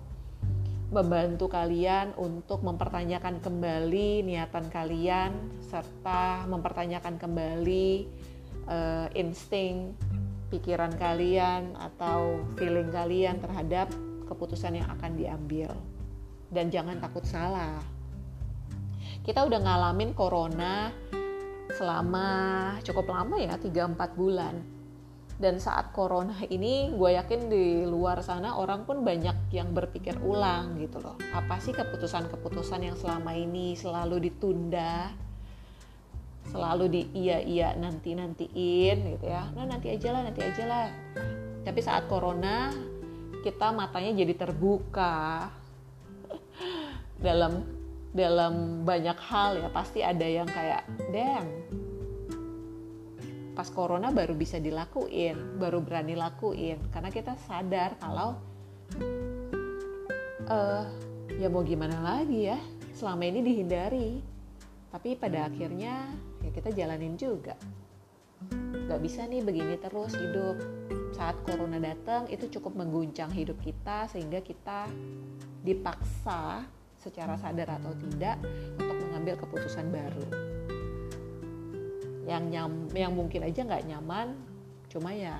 membantu 0.91 1.47
kalian 1.47 2.13
untuk 2.19 2.61
mempertanyakan 2.61 3.41
kembali 3.41 4.21
niatan 4.21 4.69
kalian 4.69 5.31
serta 5.65 6.45
mempertanyakan 6.45 7.17
kembali 7.17 8.05
uh, 8.69 9.09
insting 9.17 9.97
pikiran 10.55 10.95
kalian 10.95 11.75
atau 11.75 12.39
feeling 12.55 12.87
kalian 12.87 13.43
terhadap 13.43 13.91
keputusan 14.31 14.79
yang 14.79 14.87
akan 14.87 15.19
diambil. 15.19 15.75
Dan 16.47 16.71
jangan 16.71 17.03
takut 17.03 17.27
salah. 17.27 17.83
Kita 19.19 19.43
udah 19.43 19.59
ngalamin 19.59 20.15
corona 20.15 20.87
selama 21.75 22.27
cukup 22.87 23.11
lama 23.11 23.35
ya 23.35 23.59
3-4 23.59 24.15
bulan. 24.15 24.55
Dan 25.35 25.59
saat 25.59 25.91
corona 25.91 26.31
ini 26.47 26.95
gue 26.95 27.11
yakin 27.19 27.51
di 27.51 27.83
luar 27.83 28.23
sana 28.23 28.55
orang 28.55 28.87
pun 28.87 29.03
banyak 29.03 29.51
yang 29.51 29.75
berpikir 29.75 30.15
ulang 30.23 30.79
gitu 30.79 31.03
loh. 31.03 31.19
Apa 31.35 31.59
sih 31.59 31.75
keputusan-keputusan 31.75 32.87
yang 32.87 32.95
selama 32.95 33.35
ini 33.35 33.75
selalu 33.75 34.31
ditunda 34.31 35.24
selalu 36.49 36.85
di 36.87 37.01
iya 37.17 37.41
iya 37.41 37.69
nanti 37.73 38.13
nantiin 38.13 38.97
gitu 39.17 39.25
ya. 39.25 39.49
Nah 39.53 39.65
nanti 39.65 39.91
aja 39.91 40.09
lah 40.13 40.21
nanti 40.25 40.41
aja 40.45 40.63
lah. 40.65 40.87
Tapi 41.65 41.79
saat 41.81 42.05
corona 42.05 42.69
kita 43.41 43.73
matanya 43.73 44.25
jadi 44.25 44.33
terbuka. 44.37 45.49
Dalam 47.25 47.63
dalam 48.15 48.87
banyak 48.87 49.19
hal 49.19 49.59
ya 49.59 49.67
pasti 49.75 49.99
ada 49.99 50.23
yang 50.23 50.47
kayak 50.47 50.87
damn 51.11 51.51
pas 53.55 53.67
corona 53.71 54.11
baru 54.11 54.35
bisa 54.35 54.59
dilakuin 54.59 55.59
baru 55.59 55.79
berani 55.79 56.15
lakuin. 56.15 56.79
Karena 56.91 57.11
kita 57.11 57.39
sadar 57.47 57.95
kalau 57.99 58.35
uh, 60.47 60.83
ya 61.39 61.47
mau 61.47 61.63
gimana 61.63 61.99
lagi 62.03 62.51
ya 62.51 62.59
selama 62.91 63.23
ini 63.27 63.39
dihindari. 63.43 64.19
Tapi 64.91 65.19
pada 65.19 65.51
akhirnya 65.51 66.07
ya 66.11 66.34
kita 66.55 66.71
jalanin 66.71 67.19
juga. 67.19 67.59
Nggak 68.87 69.01
bisa 69.03 69.27
nih 69.27 69.43
begini 69.43 69.75
terus 69.75 70.15
hidup. 70.15 70.55
Saat 71.11 71.43
corona 71.43 71.79
datang 71.83 72.31
itu 72.31 72.47
cukup 72.47 72.79
mengguncang 72.79 73.27
hidup 73.35 73.59
kita 73.59 74.07
sehingga 74.07 74.39
kita 74.39 74.87
dipaksa 75.67 76.63
secara 76.95 77.35
sadar 77.35 77.75
atau 77.75 77.91
tidak 78.07 78.39
untuk 78.79 78.97
mengambil 79.03 79.35
keputusan 79.43 79.91
baru. 79.91 80.27
Yang 82.25 82.43
nyam 82.55 82.71
yang 82.95 83.11
mungkin 83.11 83.43
aja 83.43 83.61
nggak 83.61 83.85
nyaman 83.85 84.33
cuma 84.87 85.11
ya 85.11 85.37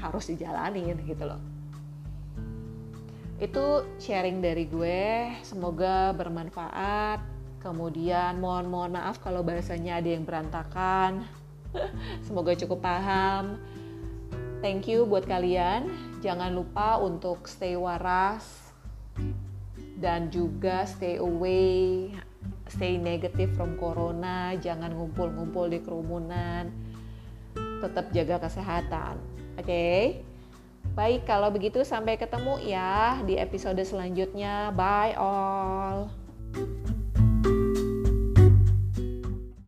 harus 0.00 0.32
dijalanin 0.32 0.96
gitu 1.04 1.28
loh. 1.28 1.42
Itu 3.38 3.86
sharing 4.02 4.42
dari 4.42 4.66
gue. 4.66 5.30
Semoga 5.46 6.10
bermanfaat 6.10 7.37
kemudian 7.58 8.38
mohon 8.38 8.70
mohon 8.70 8.94
maaf 8.94 9.18
kalau 9.22 9.42
bahasanya 9.42 9.98
ada 9.98 10.08
yang 10.14 10.22
berantakan 10.22 11.26
semoga 12.26 12.54
cukup 12.54 12.80
paham 12.80 13.58
Thank 14.58 14.90
you 14.90 15.06
buat 15.06 15.22
kalian. 15.22 15.86
Jangan 16.18 16.50
lupa 16.50 16.98
untuk 16.98 17.46
stay 17.46 17.78
waras 17.78 18.42
dan 19.98 20.34
juga 20.34 20.82
stay 20.82 21.22
away, 21.22 22.10
stay 22.66 22.98
negative 22.98 23.54
from 23.54 23.78
corona. 23.78 24.58
Jangan 24.58 24.90
ngumpul-ngumpul 24.98 25.70
di 25.70 25.78
kerumunan. 25.78 26.74
Tetap 27.54 28.10
jaga 28.10 28.50
kesehatan. 28.50 29.14
Oke. 29.54 29.62
Okay? 29.62 30.02
Baik, 30.98 31.30
kalau 31.30 31.54
begitu 31.54 31.86
sampai 31.86 32.18
ketemu 32.18 32.58
ya 32.66 33.22
di 33.22 33.38
episode 33.38 33.78
selanjutnya. 33.86 34.74
Bye 34.74 35.14
all. 35.14 36.27